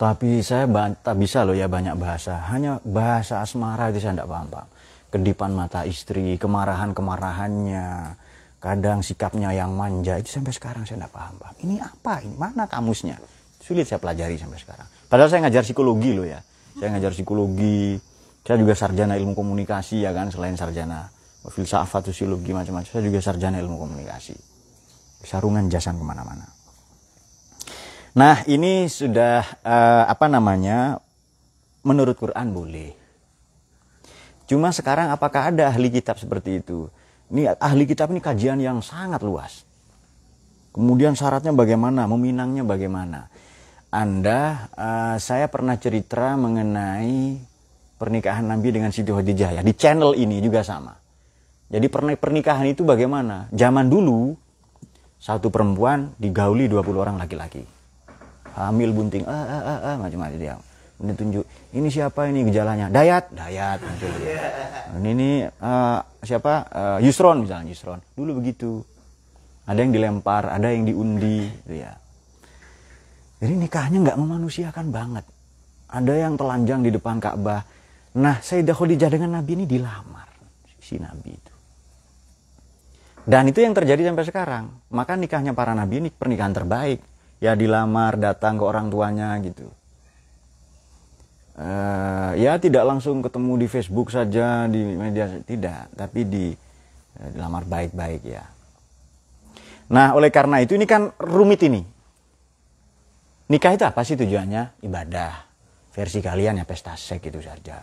[0.00, 0.64] Tapi saya
[0.96, 2.40] tak bisa loh ya banyak bahasa.
[2.48, 4.68] Hanya bahasa asmara itu saya tidak paham-paham.
[5.12, 8.16] Kedipan mata istri, kemarahan-kemarahannya,
[8.64, 12.32] kadang sikapnya yang manja itu sampai sekarang saya tidak paham paham ini apa ini?
[12.32, 13.20] Mana kamusnya?
[13.60, 14.88] Sulit saya pelajari sampai sekarang.
[15.12, 16.40] Padahal saya ngajar psikologi loh ya.
[16.80, 18.00] Saya ngajar psikologi.
[18.40, 21.12] Saya juga sarjana ilmu komunikasi ya kan selain sarjana
[21.44, 22.88] filsafat sosiologi macam-macam.
[22.88, 24.32] Saya juga sarjana ilmu komunikasi.
[25.28, 26.59] Sarungan jasan ke mana-mana
[28.16, 30.98] nah ini sudah uh, apa namanya
[31.86, 32.90] menurut Quran boleh
[34.50, 36.90] cuma sekarang apakah ada ahli kitab seperti itu
[37.30, 39.62] ini ahli kitab ini kajian yang sangat luas.
[40.74, 43.30] Kemudian syaratnya bagaimana, meminangnya bagaimana.
[43.90, 47.38] Anda, uh, saya pernah cerita mengenai
[47.98, 49.62] pernikahan Nabi dengan Siti Khadijah ya.
[49.62, 50.94] Di channel ini juga sama.
[51.70, 51.86] Jadi
[52.18, 53.46] pernikahan itu bagaimana?
[53.54, 54.34] Zaman dulu,
[55.22, 57.62] satu perempuan digauli 20 orang laki-laki.
[58.58, 60.56] Hamil bunting, ah, ah, ah, ah macam-macam dia.
[61.00, 62.92] Ini tunjuk ini siapa ini gejalanya?
[62.92, 63.32] Dayat.
[63.32, 64.10] Dayat muncul
[65.00, 66.52] ini, ini uh, siapa?
[66.68, 68.04] Uh, Yusron misalnya Yusron.
[68.12, 68.84] Dulu begitu.
[69.64, 71.94] Ada yang dilempar ada yang diundi gitu ya.
[73.40, 75.24] Jadi nikahnya nggak memanusiakan banget.
[75.88, 77.64] Ada yang telanjang di depan Ka'bah.
[78.20, 80.28] Nah Sayyidah Khadijah dengan Nabi ini dilamar.
[80.82, 81.54] Si Nabi itu.
[83.24, 84.64] Dan itu yang terjadi sampai sekarang.
[84.92, 87.00] Maka nikahnya para Nabi ini pernikahan terbaik
[87.40, 89.66] ya dilamar datang ke orang tuanya gitu.
[91.60, 95.92] Uh, ya tidak langsung ketemu di Facebook saja di media tidak.
[95.92, 96.46] Tapi di
[97.20, 98.44] uh, dilamar baik-baik ya.
[99.90, 101.82] Nah oleh karena itu ini kan rumit ini.
[103.50, 104.86] Nikah itu apa sih tujuannya?
[104.86, 105.32] Ibadah.
[105.90, 107.82] Versi kalian ya pesta seks itu saja.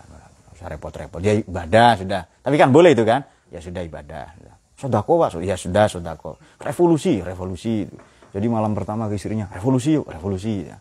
[0.56, 1.20] Usah repot-repot.
[1.20, 2.24] Ya ibadah sudah.
[2.40, 3.28] Tapi kan boleh itu kan?
[3.52, 4.32] Ya sudah ibadah.
[4.80, 5.44] Sodako pak.
[5.44, 6.40] Ya sudah sodako.
[6.64, 7.84] Revolusi revolusi
[8.38, 10.78] jadi malam pertama ke istrinya revolusi yuk revolusi ya.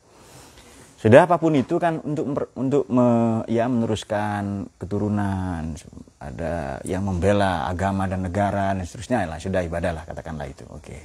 [0.96, 5.72] Sudah apa pun itu kan untuk untuk me, ya meneruskan keturunan
[6.20, 10.98] ada yang membela agama dan negara dan seterusnya lah sudah ibadah lah katakanlah itu oke.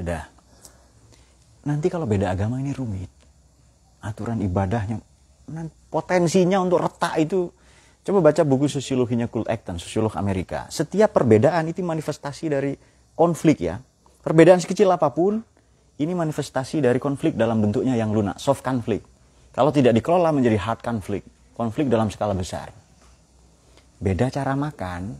[0.00, 0.24] Sudah.
[1.68, 3.12] Nanti kalau beda agama ini rumit.
[4.00, 4.96] Aturan ibadahnya
[5.92, 7.52] potensinya untuk retak itu.
[8.00, 10.64] Coba baca buku sosiologinya Kurt Acton sosiolog Amerika.
[10.72, 12.72] Setiap perbedaan itu manifestasi dari
[13.12, 13.76] konflik ya
[14.24, 15.40] perbedaan sekecil apa pun
[16.00, 19.04] ini manifestasi dari konflik dalam bentuknya yang lunak, soft konflik.
[19.52, 22.72] Kalau tidak dikelola menjadi hard konflik, konflik dalam skala besar.
[24.00, 25.12] Beda cara makan,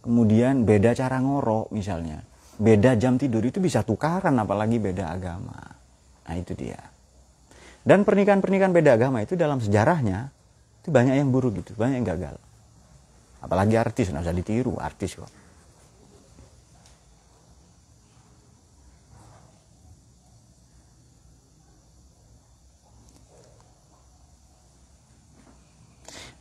[0.00, 2.24] kemudian beda cara ngorok misalnya.
[2.56, 5.60] Beda jam tidur itu bisa tukaran apalagi beda agama.
[6.24, 6.80] Nah itu dia.
[7.84, 10.32] Dan pernikahan-pernikahan beda agama itu dalam sejarahnya
[10.80, 12.36] itu banyak yang buruk gitu, banyak yang gagal.
[13.44, 15.28] Apalagi artis, nggak usah ditiru, artis kok.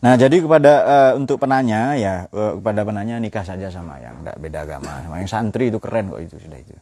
[0.03, 4.35] Nah, jadi kepada uh, untuk penanya ya uh, kepada penanya nikah saja sama yang tidak
[4.35, 4.99] beda agama.
[4.99, 6.75] Sama yang santri itu keren kok itu sudah itu.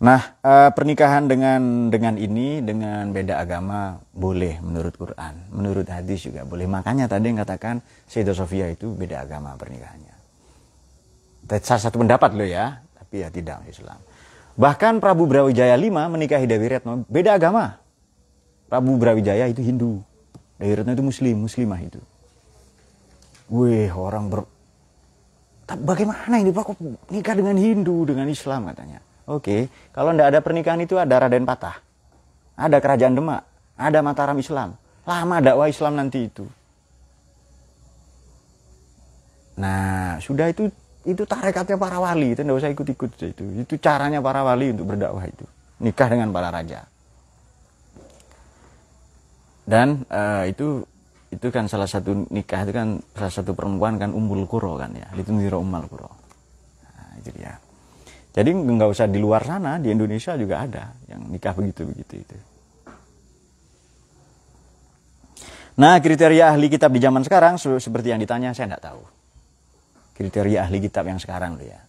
[0.00, 6.48] Nah, uh, pernikahan dengan dengan ini dengan beda agama boleh menurut Quran, menurut hadis juga
[6.48, 6.64] boleh.
[6.64, 10.16] Makanya tadi yang katakan Sayyidah Sofia itu beda agama pernikahannya.
[11.60, 14.00] Salah satu pendapat loh ya, tapi ya tidak Islam.
[14.56, 17.76] Bahkan Prabu Brawijaya V menikahi Dewi Retno beda agama.
[18.72, 20.00] Prabu Brawijaya itu Hindu.
[20.56, 22.00] Retno itu Muslim, Muslimah itu.
[23.52, 24.40] Wih, orang ber...
[25.66, 26.78] Bagaimana ini Pak?
[27.10, 29.02] Nikah dengan Hindu, dengan Islam katanya.
[29.26, 31.76] Oke, kalau tidak ada pernikahan itu ada Raden Patah.
[32.54, 33.42] Ada Kerajaan Demak.
[33.76, 34.78] Ada Mataram Islam.
[35.04, 36.46] Lama dakwah Islam nanti itu.
[39.58, 40.70] Nah, sudah itu
[41.06, 45.22] itu tarekatnya para wali itu tidak usah ikut-ikut itu itu caranya para wali untuk berdakwah
[45.22, 45.46] itu
[45.78, 46.82] nikah dengan para raja
[49.66, 50.86] dan uh, itu
[51.34, 55.10] itu kan salah satu nikah itu kan salah satu perempuan kan umbul kuro kan ya
[55.18, 56.06] itu niro umal kuro
[56.86, 57.58] nah, itu dia.
[58.36, 62.36] Jadi nggak usah di luar sana di Indonesia juga ada yang nikah begitu begitu itu.
[65.80, 69.02] Nah kriteria ahli kitab di zaman sekarang seperti yang ditanya saya tidak tahu.
[70.20, 71.80] Kriteria ahli kitab yang sekarang loh ya.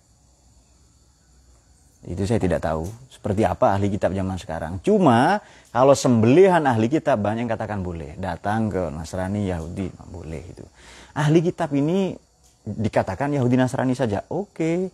[2.08, 4.80] Itu saya tidak tahu seperti apa ahli kitab zaman sekarang.
[4.80, 5.44] Cuma
[5.76, 8.16] kalau sembelihan ahli kitab banyak yang katakan boleh.
[8.16, 10.64] Datang ke Nasrani, Yahudi, boleh itu.
[11.12, 12.16] Ahli kitab ini
[12.64, 14.24] dikatakan Yahudi Nasrani saja.
[14.32, 14.88] Oke,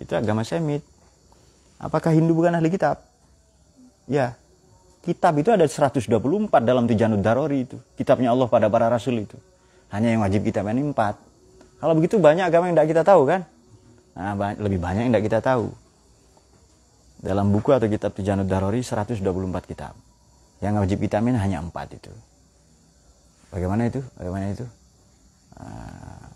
[0.00, 0.80] itu agama Semit.
[1.76, 3.04] Apakah Hindu bukan ahli kitab?
[4.08, 4.32] Ya,
[5.04, 6.08] kitab itu ada 124
[6.64, 7.76] dalam Tijanud Darori itu.
[8.00, 9.36] Kitabnya Allah pada para rasul itu.
[9.92, 10.96] Hanya yang wajib kitab ini 4.
[11.84, 13.44] Kalau begitu banyak agama yang tidak kita tahu kan?
[14.16, 15.83] Nah, lebih banyak yang tidak kita tahu.
[17.24, 19.24] Dalam buku atau kitab Tijanud Darori 124
[19.64, 19.96] kitab.
[20.60, 22.12] Yang wajib vitamin hanya 4 itu.
[23.48, 24.04] Bagaimana itu?
[24.20, 24.66] Bagaimana itu?
[25.56, 26.28] Uh,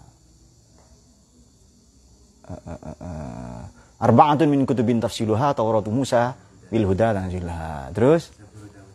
[2.48, 3.62] uh, uh, uh,
[4.00, 6.32] Arba'atun min kutubin tafsiluha Tauratu Musa
[6.72, 7.92] bil huda dan zilha.
[7.92, 8.32] Terus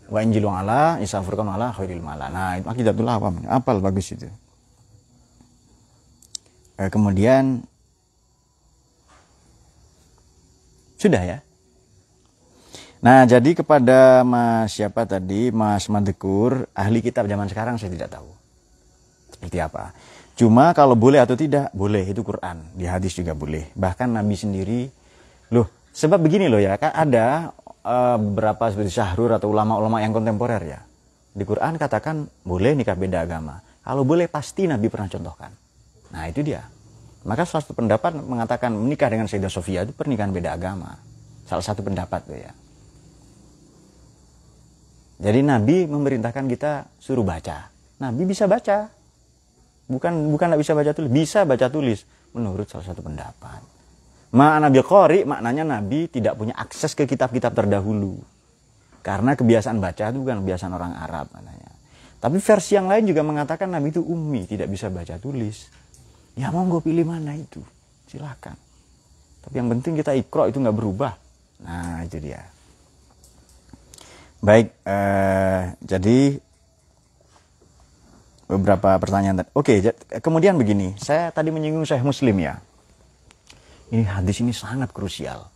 [0.09, 2.31] wa injilu ala isa furqan ala khairil mala.
[2.33, 3.43] Nah, itu akidatul awam.
[3.45, 4.31] Apal bagus itu
[6.77, 7.63] eh, kemudian
[10.97, 11.37] sudah ya
[13.03, 15.51] nah jadi kepada mas siapa tadi?
[15.51, 18.31] Mas Madekur ahli kitab zaman sekarang saya tidak tahu.
[19.35, 19.91] Seperti apa?
[20.33, 22.07] Cuma kalau boleh atau tidak boleh.
[22.07, 22.63] Itu Quran.
[22.73, 23.69] Di hadis juga boleh.
[23.75, 24.87] Bahkan Nabi sendiri
[25.53, 27.53] loh sebab begini loh ya kan ada
[27.85, 30.79] uh, beberapa seperti syahrur atau ulama-ulama yang kontemporer ya.
[31.33, 33.61] Di Quran katakan boleh nikah beda agama.
[33.83, 35.51] Kalau boleh pasti Nabi pernah contohkan.
[36.15, 36.63] Nah itu dia.
[37.23, 40.95] Maka salah satu pendapat mengatakan menikah dengan Sayyidah Sofia itu pernikahan beda agama.
[41.47, 42.51] Salah satu pendapat tuh ya.
[45.23, 47.71] Jadi Nabi memerintahkan kita suruh baca.
[48.03, 48.91] Nabi bisa baca.
[49.87, 52.03] Bukan bukan tidak bisa baca tulis, bisa baca tulis
[52.35, 53.63] menurut salah satu pendapat.
[54.35, 58.19] Ma'ana qori maknanya Nabi tidak punya akses ke kitab-kitab terdahulu.
[58.99, 61.71] Karena kebiasaan baca itu bukan kebiasaan orang Arab katanya.
[62.23, 65.67] Tapi versi yang lain juga mengatakan Nabi itu ummi, tidak bisa baca tulis.
[66.39, 67.59] Ya monggo pilih mana itu.
[68.07, 68.55] Silahkan.
[69.43, 71.13] Tapi yang penting kita ikro itu nggak berubah.
[71.67, 72.52] Nah itu dia.
[74.43, 76.35] Baik, eh, jadi
[78.51, 79.47] beberapa pertanyaan.
[79.55, 79.79] Oke,
[80.19, 80.99] kemudian begini.
[80.99, 82.59] Saya tadi menyinggung saya Muslim ya.
[83.87, 85.47] Ini hadis ini sangat krusial.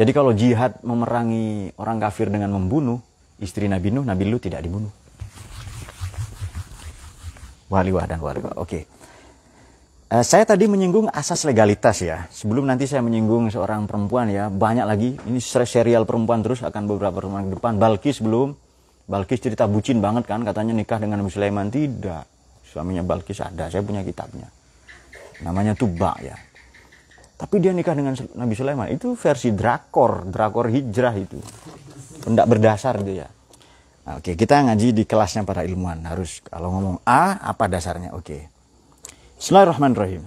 [0.00, 3.04] Jadi kalau jihad memerangi orang kafir dengan membunuh
[3.44, 4.90] istri Nabi Nuh, Nabi Lut tidak dibunuh.
[7.68, 8.40] Wali dan wali.
[8.56, 8.93] Oke.
[10.14, 12.30] Uh, saya tadi menyinggung asas legalitas ya.
[12.30, 15.10] Sebelum nanti saya menyinggung seorang perempuan ya, banyak lagi.
[15.26, 17.82] Ini serial perempuan terus akan beberapa perempuan ke depan.
[17.82, 18.54] Balkis belum.
[19.10, 21.66] Balkis cerita bucin banget kan, katanya nikah dengan Nabi Sulaiman.
[21.66, 22.24] Tidak.
[22.62, 24.46] Suaminya Balkis ada, saya punya kitabnya.
[25.42, 26.38] Namanya Tuba ya.
[27.34, 28.94] Tapi dia nikah dengan Nabi Sulaiman.
[28.94, 31.42] Itu versi drakor, drakor hijrah itu.
[32.22, 33.26] Tidak berdasar dia.
[34.06, 36.06] Nah, Oke, kita ngaji di kelasnya para ilmuwan.
[36.06, 38.14] Harus kalau ngomong A, apa dasarnya?
[38.14, 38.53] Oke.
[39.44, 40.24] Bismillahirrahmanirrahim.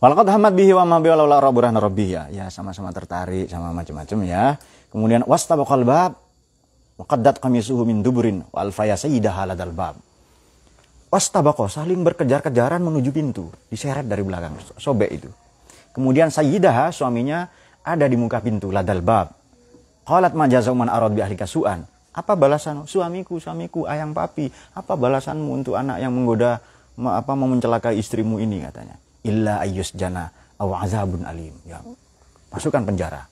[0.00, 2.24] Walaqad hamad bihi wa ma bi wala rabburahna rabbih ya.
[2.32, 4.56] Ya sama-sama tertarik sama macam-macam ya.
[4.88, 6.16] Kemudian wastabaqal bab
[6.96, 10.00] wa qaddat qamisuhu min duburin wa alfaya sayyidaha ladal bab.
[11.12, 15.28] Wastabaqo saling berkejar-kejaran menuju pintu, diseret dari belakang, sobek itu.
[15.92, 17.44] Kemudian sayyidaha suaminya
[17.84, 19.37] ada di muka pintu ladal bab
[20.08, 21.84] Qalat ma man arad bi ahlika su'an.
[22.16, 24.48] Apa balasan suamiku, suamiku, ayang papi?
[24.72, 26.64] Apa balasanmu untuk anak yang menggoda
[26.96, 28.96] apa mau mencelakai istrimu ini katanya?
[29.28, 31.52] Illa ayyus jana aw azabun alim.
[31.68, 31.84] Ya.
[32.48, 33.28] Masukkan penjara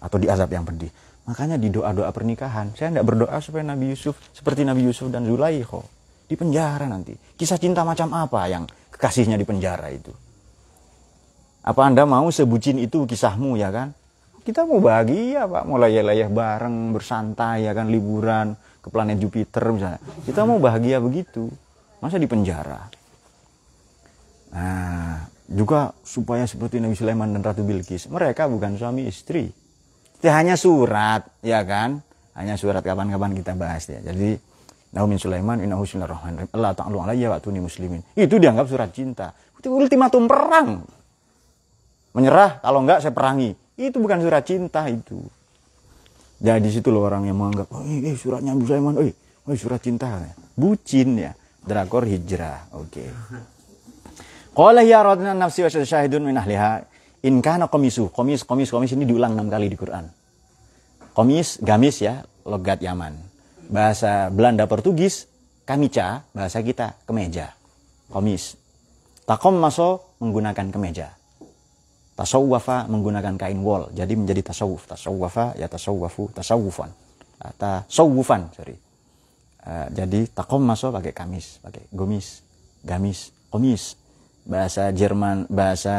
[0.00, 0.88] atau di azab yang pedih.
[1.28, 5.84] Makanya di doa-doa pernikahan, saya tidak berdoa supaya Nabi Yusuf seperti Nabi Yusuf dan Zulaikho
[6.24, 7.12] di penjara nanti.
[7.36, 10.10] Kisah cinta macam apa yang kekasihnya di penjara itu?
[11.60, 13.92] Apa Anda mau sebucin itu kisahmu ya kan?
[14.40, 20.00] Kita mau bahagia Pak, mau layah-layah bareng, bersantai ya kan, liburan ke planet Jupiter misalnya.
[20.24, 21.52] Kita mau bahagia begitu.
[22.00, 22.88] Masa di penjara?
[24.56, 29.52] Nah, juga supaya seperti Nabi Sulaiman dan Ratu Bilqis, mereka bukan suami istri
[30.20, 32.04] itu hanya surat, ya kan?
[32.36, 34.04] Hanya surat kapan-kapan kita bahas ya.
[34.04, 34.36] Jadi
[34.92, 36.52] Nabi Sulaiman innahu bismillahirrahmanirrahim.
[36.52, 38.04] Allah ta'ala alayya wa tuni muslimin.
[38.12, 39.32] Itu dianggap surat cinta.
[39.56, 40.84] Itu ultimatum perang.
[42.12, 43.56] Menyerah, kalau enggak saya perangi.
[43.80, 45.16] Itu bukan surat cinta itu.
[46.40, 49.04] Jadi situ loh orang yang menganggap, oh ini suratnya Nabi Sulaiman, oh,
[49.48, 50.20] oh surat cinta.
[50.52, 51.32] Bucin ya.
[51.60, 52.72] Drakor hijrah.
[52.76, 53.08] Oke.
[54.52, 56.84] Qala ya radna nafsi wa syahidun min ahliha
[57.20, 60.08] In kana komisu, komis, komis, komis ini diulang enam kali di Quran.
[61.12, 63.12] Komis, gamis ya, logat Yaman.
[63.68, 65.28] Bahasa Belanda Portugis,
[65.68, 67.52] kamica, bahasa kita, kemeja.
[68.08, 68.56] Komis.
[69.28, 71.19] Takom maso menggunakan kemeja.
[72.20, 74.84] Tasawwafa menggunakan kain wol, jadi menjadi tasawuf.
[74.84, 76.92] Tasawwafa ya tasawwafu, tasawufan.
[77.40, 78.76] Ah, tasawufan, sorry.
[79.64, 82.44] Uh, jadi takom maso pakai kamis, pakai gomis,
[82.84, 83.96] gamis, komis
[84.44, 85.96] bahasa Jerman, bahasa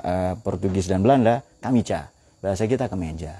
[0.00, 2.08] uh, Portugis dan Belanda, kamica.
[2.40, 3.36] Bahasa kita kemeja.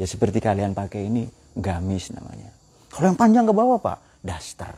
[0.00, 1.28] Ya seperti kalian pakai ini,
[1.60, 2.56] gamis namanya.
[2.88, 4.72] Kalau yang panjang ke bawah Pak, daster.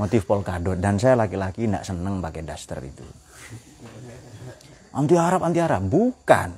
[0.00, 0.80] Motif polkadot.
[0.80, 3.04] Dan saya laki-laki tidak seneng pakai daster itu.
[4.92, 5.82] Anti Arab, anti Arab.
[5.88, 6.50] Bukan.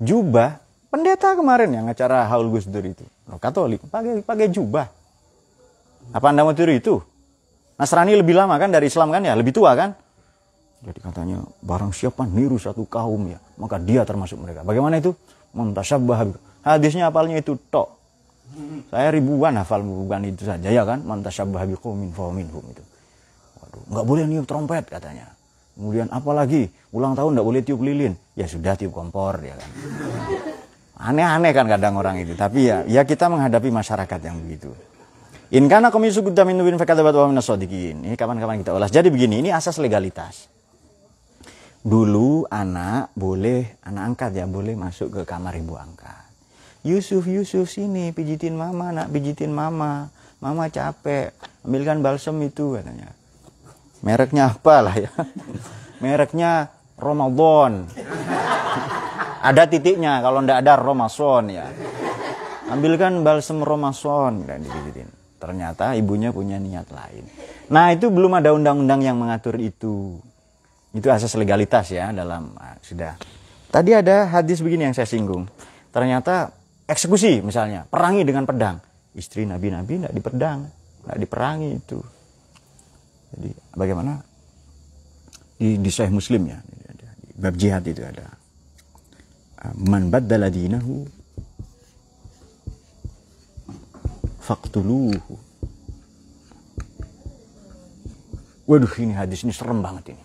[0.00, 0.60] Jubah.
[0.92, 3.02] Pendeta kemarin yang acara Haul Gus Dur itu.
[3.26, 3.82] Oh, Katolik.
[3.90, 4.86] Pakai pakai jubah.
[6.12, 7.00] Apa anda mau tiru itu?
[7.74, 9.34] Nasrani lebih lama kan dari Islam kan ya?
[9.34, 9.96] Lebih tua kan?
[10.84, 14.60] Jadi katanya barang siapa niru satu kaum ya, maka dia termasuk mereka.
[14.62, 15.16] Bagaimana itu?
[15.56, 16.28] Mantasabbah.
[16.60, 17.88] Hadisnya apalnya itu tok.
[18.92, 21.00] Saya ribuan hafal bukan itu saja ya kan?
[21.02, 22.84] Mantasabbah biqaumin faminhum itu.
[23.64, 25.32] Waduh, nggak boleh niup trompet katanya.
[25.74, 28.14] Kemudian apalagi ulang tahun nggak boleh tiup lilin.
[28.38, 29.70] Ya sudah tiup kompor ya kan.
[31.10, 32.38] Aneh-aneh kan kadang orang itu.
[32.38, 34.70] Tapi ya ya kita menghadapi masyarakat yang begitu.
[35.54, 38.90] In kana komisu min nubin fakadabat wa Ini kapan-kapan kita ulas.
[38.90, 40.54] Jadi begini, ini asas legalitas
[41.84, 46.24] dulu anak boleh anak angkat ya boleh masuk ke kamar ibu angkat
[46.80, 50.08] Yusuf Yusuf sini pijitin mama nak pijitin mama
[50.40, 53.12] mama capek ambilkan balsem itu katanya
[54.04, 55.10] mereknya apa lah ya
[56.04, 56.68] mereknya
[57.00, 57.88] Ramadan
[59.40, 61.66] ada titiknya kalau ndak ada Ramason ya
[62.68, 65.08] ambilkan balsem Ramason dan dipijitin
[65.40, 67.24] ternyata ibunya punya niat lain
[67.72, 70.20] nah itu belum ada undang-undang yang mengatur itu
[70.94, 73.18] itu asas legalitas ya dalam uh, sudah.
[73.74, 75.50] Tadi ada hadis begini yang saya singgung.
[75.90, 76.54] Ternyata
[76.86, 78.78] eksekusi misalnya, perangi dengan pedang.
[79.18, 80.70] Istri nabi-nabi tidak dipedang,
[81.02, 81.98] tidak diperangi itu.
[83.34, 84.22] Jadi bagaimana?
[85.58, 87.06] Di, di Sahih Muslim ya, di,
[87.38, 88.26] bab jihad itu ada.
[89.58, 91.06] Uh, man baddala dinahu
[94.38, 95.34] faqtuluhu.
[98.64, 100.24] Waduh ini hadis ini serem banget ini.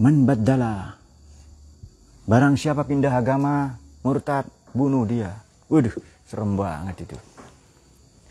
[0.00, 0.96] Man baddala.
[2.26, 3.74] Barang siapa pindah agama,
[4.06, 5.34] murtad, bunuh dia.
[5.66, 5.94] Waduh,
[6.26, 7.18] serem banget itu.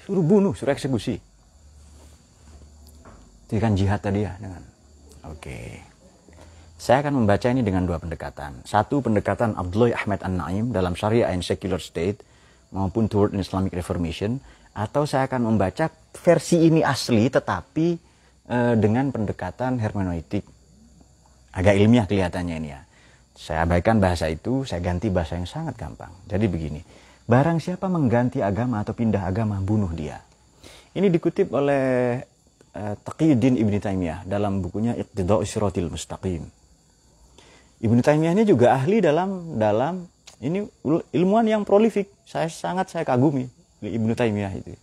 [0.08, 1.20] Suruh bunuh, suruh eksekusi.
[3.50, 4.62] Itu kan jihad tadi ya dengan.
[5.26, 5.82] Oke.
[6.80, 8.62] Saya akan membaca ini dengan dua pendekatan.
[8.64, 12.22] Satu pendekatan Abdullah Ahmad An-Naim dalam Syariah and Secular State
[12.70, 14.38] maupun Toward Islamic Reformation
[14.78, 15.90] atau saya akan membaca
[16.22, 17.88] versi ini asli tetapi
[18.54, 20.46] uh, dengan pendekatan hermeneutik
[21.52, 22.82] agak ilmiah kelihatannya ini ya.
[23.34, 26.12] Saya abaikan bahasa itu, saya ganti bahasa yang sangat gampang.
[26.28, 26.84] Jadi begini,
[27.26, 30.20] barang siapa mengganti agama atau pindah agama, bunuh dia.
[30.92, 32.20] Ini dikutip oleh
[32.80, 36.48] Taqiyuddin Ibn Taimiyah dalam bukunya Iqtida'u Siratil Mustaqim.
[37.80, 40.08] Ibn Taimiyah ini juga ahli dalam dalam
[40.40, 40.64] ini
[41.16, 42.12] ilmuwan yang prolifik.
[42.24, 43.48] Saya sangat saya kagumi
[43.84, 44.76] Ibn Taimiyah itu.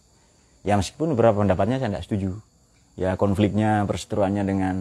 [0.67, 2.31] Ya meskipun beberapa pendapatnya saya tidak setuju.
[2.97, 4.75] Ya konfliknya, perseteruannya dengan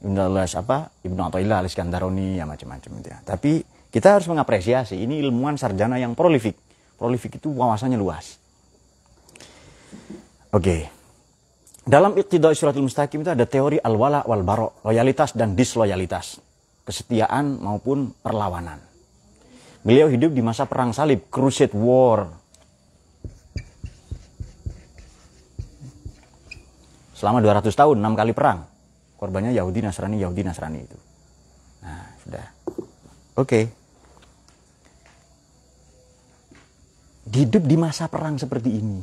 [0.00, 3.18] Ibnu Alas apa Ibnu Athaillah Al-Iskandaroni ya macam-macam itu ya.
[3.20, 3.60] Tapi
[3.92, 6.56] kita harus mengapresiasi ini ilmuwan sarjana yang prolifik.
[6.96, 8.40] Prolifik itu wawasannya luas.
[10.50, 10.64] Oke.
[10.64, 10.99] Okay.
[11.90, 16.38] Dalam Iqtida Suratul Mustaqim itu ada teori al-wala wal baro, loyalitas dan disloyalitas,
[16.86, 18.78] kesetiaan maupun perlawanan.
[19.82, 22.30] Beliau hidup di masa perang salib, Crusade War.
[27.18, 28.70] Selama 200 tahun, 6 kali perang
[29.20, 30.98] korbannya Yahudi Nasrani Yahudi Nasrani itu
[31.84, 32.44] nah sudah
[33.36, 33.64] oke okay.
[37.28, 39.00] hidup di masa perang seperti ini.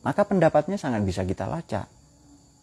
[0.00, 1.84] Maka pendapatnya sangat bisa kita lacak.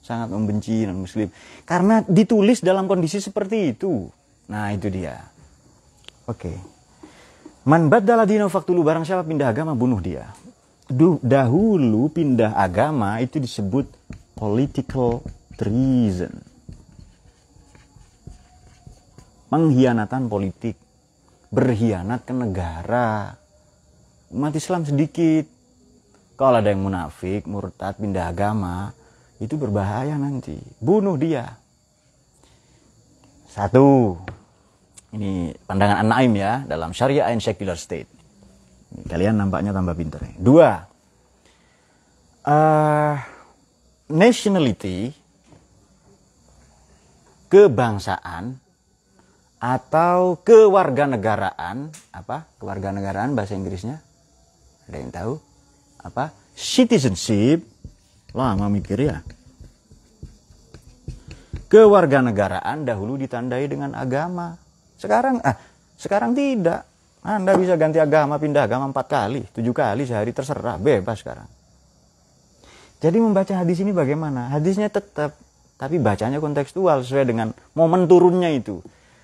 [0.01, 1.29] Sangat membenci non-muslim.
[1.63, 4.09] Karena ditulis dalam kondisi seperti itu.
[4.49, 5.21] Nah itu dia.
[6.25, 6.49] Oke.
[6.49, 6.57] Okay.
[7.61, 10.33] Man baddala dino faktulu barang siapa pindah agama bunuh dia.
[11.21, 13.85] Dahulu pindah agama itu disebut
[14.33, 15.21] political
[15.53, 16.33] treason.
[19.53, 20.73] Pengkhianatan politik.
[21.53, 23.37] Berkhianat ke negara.
[24.33, 25.45] Umat Islam sedikit.
[26.33, 28.95] Kalau ada yang munafik, murtad, pindah agama,
[29.41, 30.53] itu berbahaya nanti.
[30.77, 31.49] Bunuh dia.
[33.49, 34.15] Satu.
[35.11, 38.07] Ini pandangan An-Naim ya dalam Syariah and Secular State.
[39.09, 40.23] Kalian nampaknya tambah pinter.
[40.37, 40.87] Dua.
[42.41, 43.17] Uh,
[44.07, 45.13] nationality
[47.51, 48.55] kebangsaan
[49.61, 54.01] atau kewarganegaraan apa kewarganegaraan bahasa Inggrisnya
[54.89, 55.33] ada yang tahu
[56.01, 57.61] apa citizenship
[58.31, 59.19] lama mikir ya.
[61.71, 64.59] Kewarganegaraan dahulu ditandai dengan agama.
[64.99, 65.55] Sekarang ah
[65.95, 66.87] sekarang tidak.
[67.21, 71.45] Anda bisa ganti agama pindah agama empat kali tujuh kali sehari terserah bebas sekarang.
[73.01, 74.49] Jadi membaca hadis ini bagaimana?
[74.49, 75.37] Hadisnya tetap
[75.77, 78.81] tapi bacanya kontekstual sesuai dengan momen turunnya itu.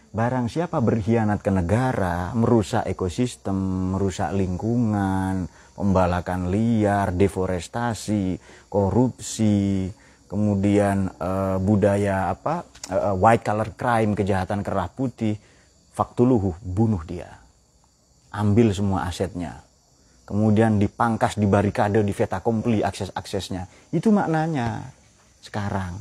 [0.10, 5.46] Barang siapa berkhianat ke negara merusak ekosistem merusak lingkungan
[5.78, 9.86] pembalakan liar, deforestasi, korupsi,
[10.26, 15.38] kemudian uh, budaya apa uh, white collar crime, kejahatan kerah putih,
[15.94, 17.30] faktuluhu bunuh dia,
[18.34, 19.62] ambil semua asetnya,
[20.26, 24.82] kemudian dipangkas, dibarikade, di veta kompli akses-aksesnya, itu maknanya
[25.46, 25.94] sekarang.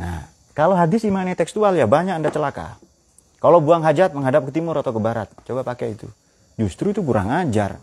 [0.00, 0.24] Nah,
[0.56, 2.80] kalau hadis imannya tekstual ya banyak anda celaka.
[3.36, 6.08] Kalau buang hajat menghadap ke timur atau ke barat, coba pakai itu.
[6.62, 7.82] Justru itu kurang ajar.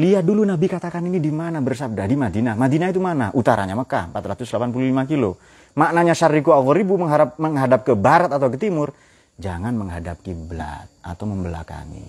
[0.00, 2.56] Lihat dulu Nabi katakan ini di mana bersabda di Madinah.
[2.56, 3.28] Madinah itu mana?
[3.36, 5.36] Utaranya Mekah, 485 kilo.
[5.76, 8.96] Maknanya syariku awaribu mengharap menghadap ke barat atau ke timur,
[9.36, 12.08] jangan menghadap kiblat atau membelakangi.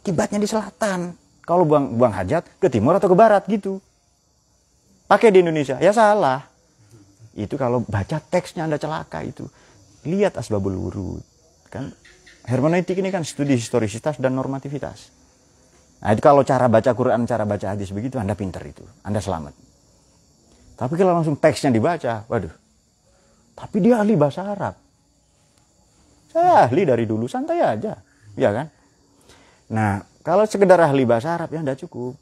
[0.00, 1.12] Kiblatnya di selatan.
[1.44, 3.84] Kalau buang buang hajat ke timur atau ke barat gitu.
[5.04, 6.48] Pakai di Indonesia, ya salah.
[7.36, 9.44] Itu kalau baca teksnya Anda celaka itu.
[10.08, 11.22] Lihat asbabul wurud.
[11.68, 11.92] Kan
[12.44, 15.12] hermeneutik ini kan studi historisitas dan normativitas.
[16.04, 18.84] Nah itu kalau cara baca Quran, cara baca hadis begitu, Anda pinter itu.
[19.00, 19.56] Anda selamat.
[20.76, 22.52] Tapi kalau langsung teksnya dibaca, waduh.
[23.54, 24.74] Tapi dia ahli bahasa Arab.
[26.34, 27.94] Saya ahli dari dulu, santai aja.
[28.34, 28.66] Ya kan?
[29.70, 32.18] Nah, kalau sekedar ahli bahasa Arab ya tidak cukup.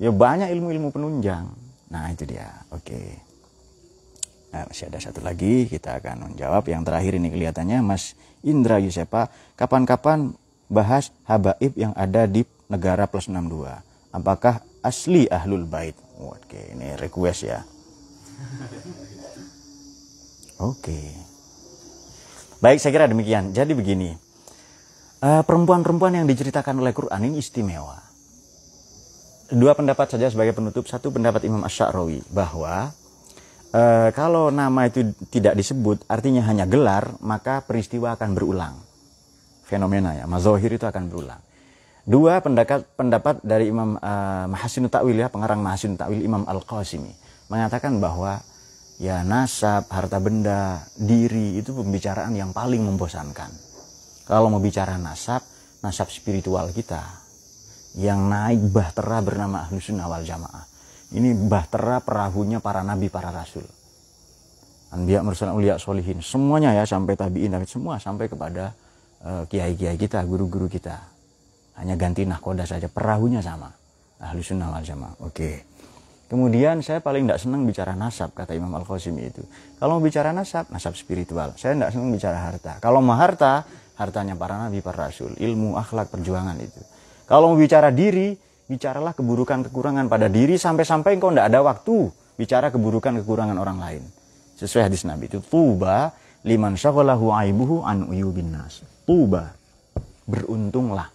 [0.00, 1.46] Ya banyak ilmu-ilmu penunjang.
[1.92, 2.48] Nah itu dia.
[2.72, 3.22] Oke.
[4.50, 6.64] Nah, masih ada satu lagi, kita akan menjawab.
[6.64, 8.16] Yang terakhir ini kelihatannya Mas
[8.46, 9.26] Indra Yusepa.
[9.58, 10.30] Kapan-kapan
[10.70, 13.66] bahas habaib yang ada di negara plus 62.
[14.14, 15.98] Apakah asli ahlul bait?
[16.16, 17.60] Oke, ini request ya.
[20.70, 21.00] Oke.
[22.64, 23.52] Baik, saya kira demikian.
[23.52, 24.16] Jadi begini.
[25.20, 28.00] Eh, perempuan-perempuan yang diceritakan oleh Quran ini istimewa.
[29.52, 30.88] Dua pendapat saja sebagai penutup.
[30.88, 32.90] Satu pendapat Imam Ash-Sha'rawi bahwa
[33.76, 33.82] e,
[34.16, 38.74] kalau nama itu tidak disebut artinya hanya gelar maka peristiwa akan berulang.
[39.68, 41.40] Fenomena ya mazohir itu akan berulang.
[42.06, 47.10] Dua pendapat pendapat dari Imam uh, Mahasin Ta'wil ya pengarang Mahasin Ta'wil Imam Al Qasimi
[47.50, 48.38] mengatakan bahwa
[49.02, 53.50] ya nasab harta benda diri itu pembicaraan yang paling membosankan.
[54.22, 55.42] Kalau mau bicara nasab
[55.82, 57.02] nasab spiritual kita
[57.98, 60.75] yang naik bahtera bernama Ahlus Sunnah Jamaah
[61.14, 63.62] ini bahtera perahunya para nabi, para rasul.
[64.90, 66.22] Anbiya, Mursalin, Uliya, Solihin.
[66.22, 68.74] Semuanya ya sampai tabi'in, semua sampai kepada
[69.22, 70.98] uh, kiai-kiai kita, guru-guru kita.
[71.76, 73.68] Hanya ganti nahkoda saja, perahunya sama.
[74.16, 75.14] Ahli sunnah wal jamaah.
[75.28, 75.68] Oke.
[76.26, 79.46] Kemudian saya paling tidak senang bicara nasab, kata Imam Al-Qasimi itu.
[79.78, 81.54] Kalau mau bicara nasab, nasab spiritual.
[81.54, 82.82] Saya tidak senang bicara harta.
[82.82, 83.62] Kalau mau harta,
[83.94, 85.38] hartanya para nabi, para rasul.
[85.38, 86.82] Ilmu, akhlak, perjuangan itu.
[87.30, 88.34] Kalau mau bicara diri,
[88.66, 94.02] bicaralah keburukan kekurangan pada diri sampai-sampai engkau tidak ada waktu bicara keburukan kekurangan orang lain.
[94.58, 96.12] Sesuai hadis Nabi itu tuba
[96.46, 98.82] liman syaghalahu aibuhu an uyubin nas.
[99.06, 99.54] Tuba.
[100.26, 101.06] Beruntunglah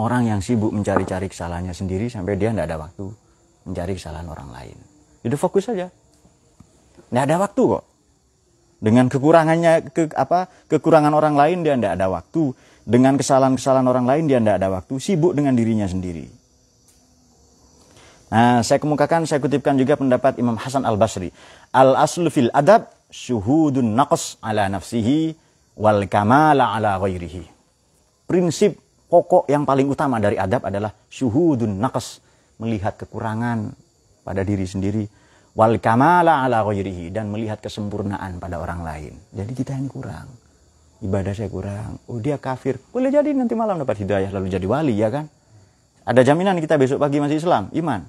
[0.00, 3.04] orang yang sibuk mencari-cari kesalahannya sendiri sampai dia tidak ada waktu
[3.68, 4.76] mencari kesalahan orang lain.
[5.20, 5.92] Itu fokus saja.
[7.12, 7.84] Tidak ada waktu kok.
[8.78, 12.54] Dengan kekurangannya ke apa kekurangan orang lain dia tidak ada waktu
[12.88, 16.24] dengan kesalahan-kesalahan orang lain dia tidak ada waktu, sibuk dengan dirinya sendiri.
[18.32, 21.28] Nah, saya kemukakan, saya kutipkan juga pendapat Imam Hasan Al-Basri.
[21.76, 25.36] Al-aslu fil adab syuhudun naqs ala nafsihi
[25.76, 27.44] wal kamala ala ghairihi.
[28.24, 28.76] Prinsip
[29.08, 32.24] pokok yang paling utama dari adab adalah syuhudun naqas,
[32.60, 33.72] melihat kekurangan
[34.24, 35.04] pada diri sendiri
[35.56, 39.12] wal kamala ala ghairihi dan melihat kesempurnaan pada orang lain.
[39.32, 40.28] Jadi kita ini kurang.
[40.98, 42.02] Ibadah saya kurang.
[42.10, 42.82] Oh dia kafir.
[42.90, 45.30] Boleh jadi nanti malam dapat hidayah lalu jadi wali ya kan?
[46.02, 48.00] Ada jaminan kita besok pagi masih Islam, iman?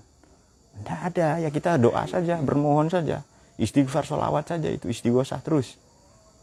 [0.80, 3.22] Tidak ada, ya kita doa saja, bermohon saja.
[3.60, 5.76] Istighfar, sholawat saja itu istighosah terus.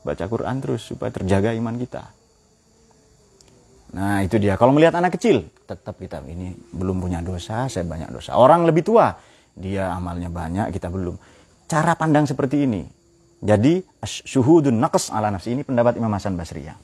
[0.05, 2.05] Baca Quran terus supaya terjaga iman kita.
[3.97, 4.61] Nah itu dia.
[4.61, 8.37] Kalau melihat anak kecil, tetap kita ini belum punya dosa, saya banyak dosa.
[8.37, 9.17] Orang lebih tua,
[9.57, 11.17] dia amalnya banyak, kita belum.
[11.65, 12.85] Cara pandang seperti ini.
[13.45, 15.53] Jadi syuhudun naqas ala nafsi.
[15.53, 16.75] Ini pendapat Imam Hasan Basri ya.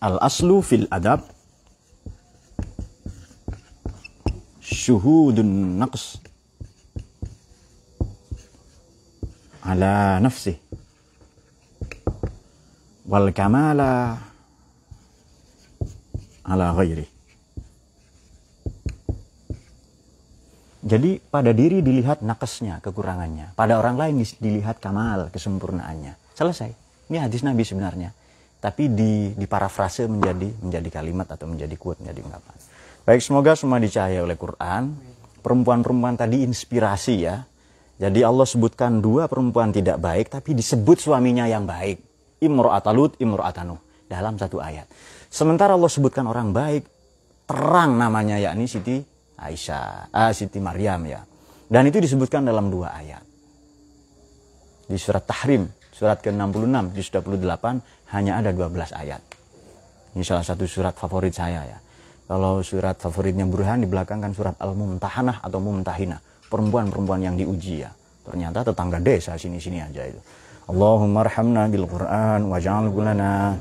[0.00, 1.24] Al aslu fil adab.
[4.64, 6.20] Syuhudun naqs
[9.64, 10.56] ala nafsi.
[13.04, 14.16] Wal kamala
[16.44, 17.13] ala ghairi
[20.84, 23.56] Jadi pada diri dilihat nakesnya, kekurangannya.
[23.56, 26.12] Pada orang lain dilihat kamal, kesempurnaannya.
[26.36, 26.76] Selesai.
[27.08, 28.12] Ini hadis Nabi sebenarnya.
[28.60, 32.56] Tapi di, diparafrase menjadi menjadi kalimat atau menjadi quote, menjadi ungkapan.
[33.08, 34.92] Baik, semoga semua dicahaya oleh Quran.
[35.40, 37.48] Perempuan-perempuan tadi inspirasi ya.
[37.96, 41.96] Jadi Allah sebutkan dua perempuan tidak baik, tapi disebut suaminya yang baik.
[42.44, 43.80] Imro'atalut, Imro'atanu.
[44.04, 44.84] Dalam satu ayat.
[45.32, 46.84] Sementara Allah sebutkan orang baik,
[47.48, 49.13] terang namanya yakni Siti
[49.44, 51.20] Aisyah, ah, Siti Maryam ya.
[51.68, 53.24] Dan itu disebutkan dalam dua ayat.
[54.84, 59.22] Di surat Tahrim, surat ke-66, di surat 28 hanya ada 12 ayat.
[60.14, 61.78] Ini salah satu surat favorit saya ya.
[62.24, 66.16] Kalau surat favoritnya Burhan di belakang kan surat Al-Mumtahanah atau Mumtahina.
[66.48, 67.90] Perempuan-perempuan yang diuji ya.
[68.24, 70.20] Ternyata tetangga desa sini-sini aja itu.
[70.64, 73.52] Allahumma arhamna bil Qur'an waj'al lana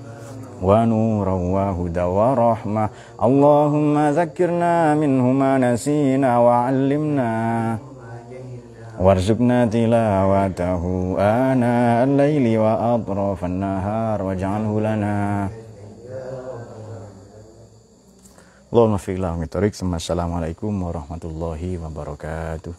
[0.67, 2.85] ونورا وهدى ورحمة
[3.27, 7.31] اللهم ذكرنا منه ما نسينا وعلمنا
[8.99, 10.83] وارزقنا تلاوته
[11.19, 15.15] آناء الليل وأطراف النهار واجعله لنا
[18.73, 22.73] Allahumma fi'la mitorik Assalamualaikum warahmatullahi wabarakatuh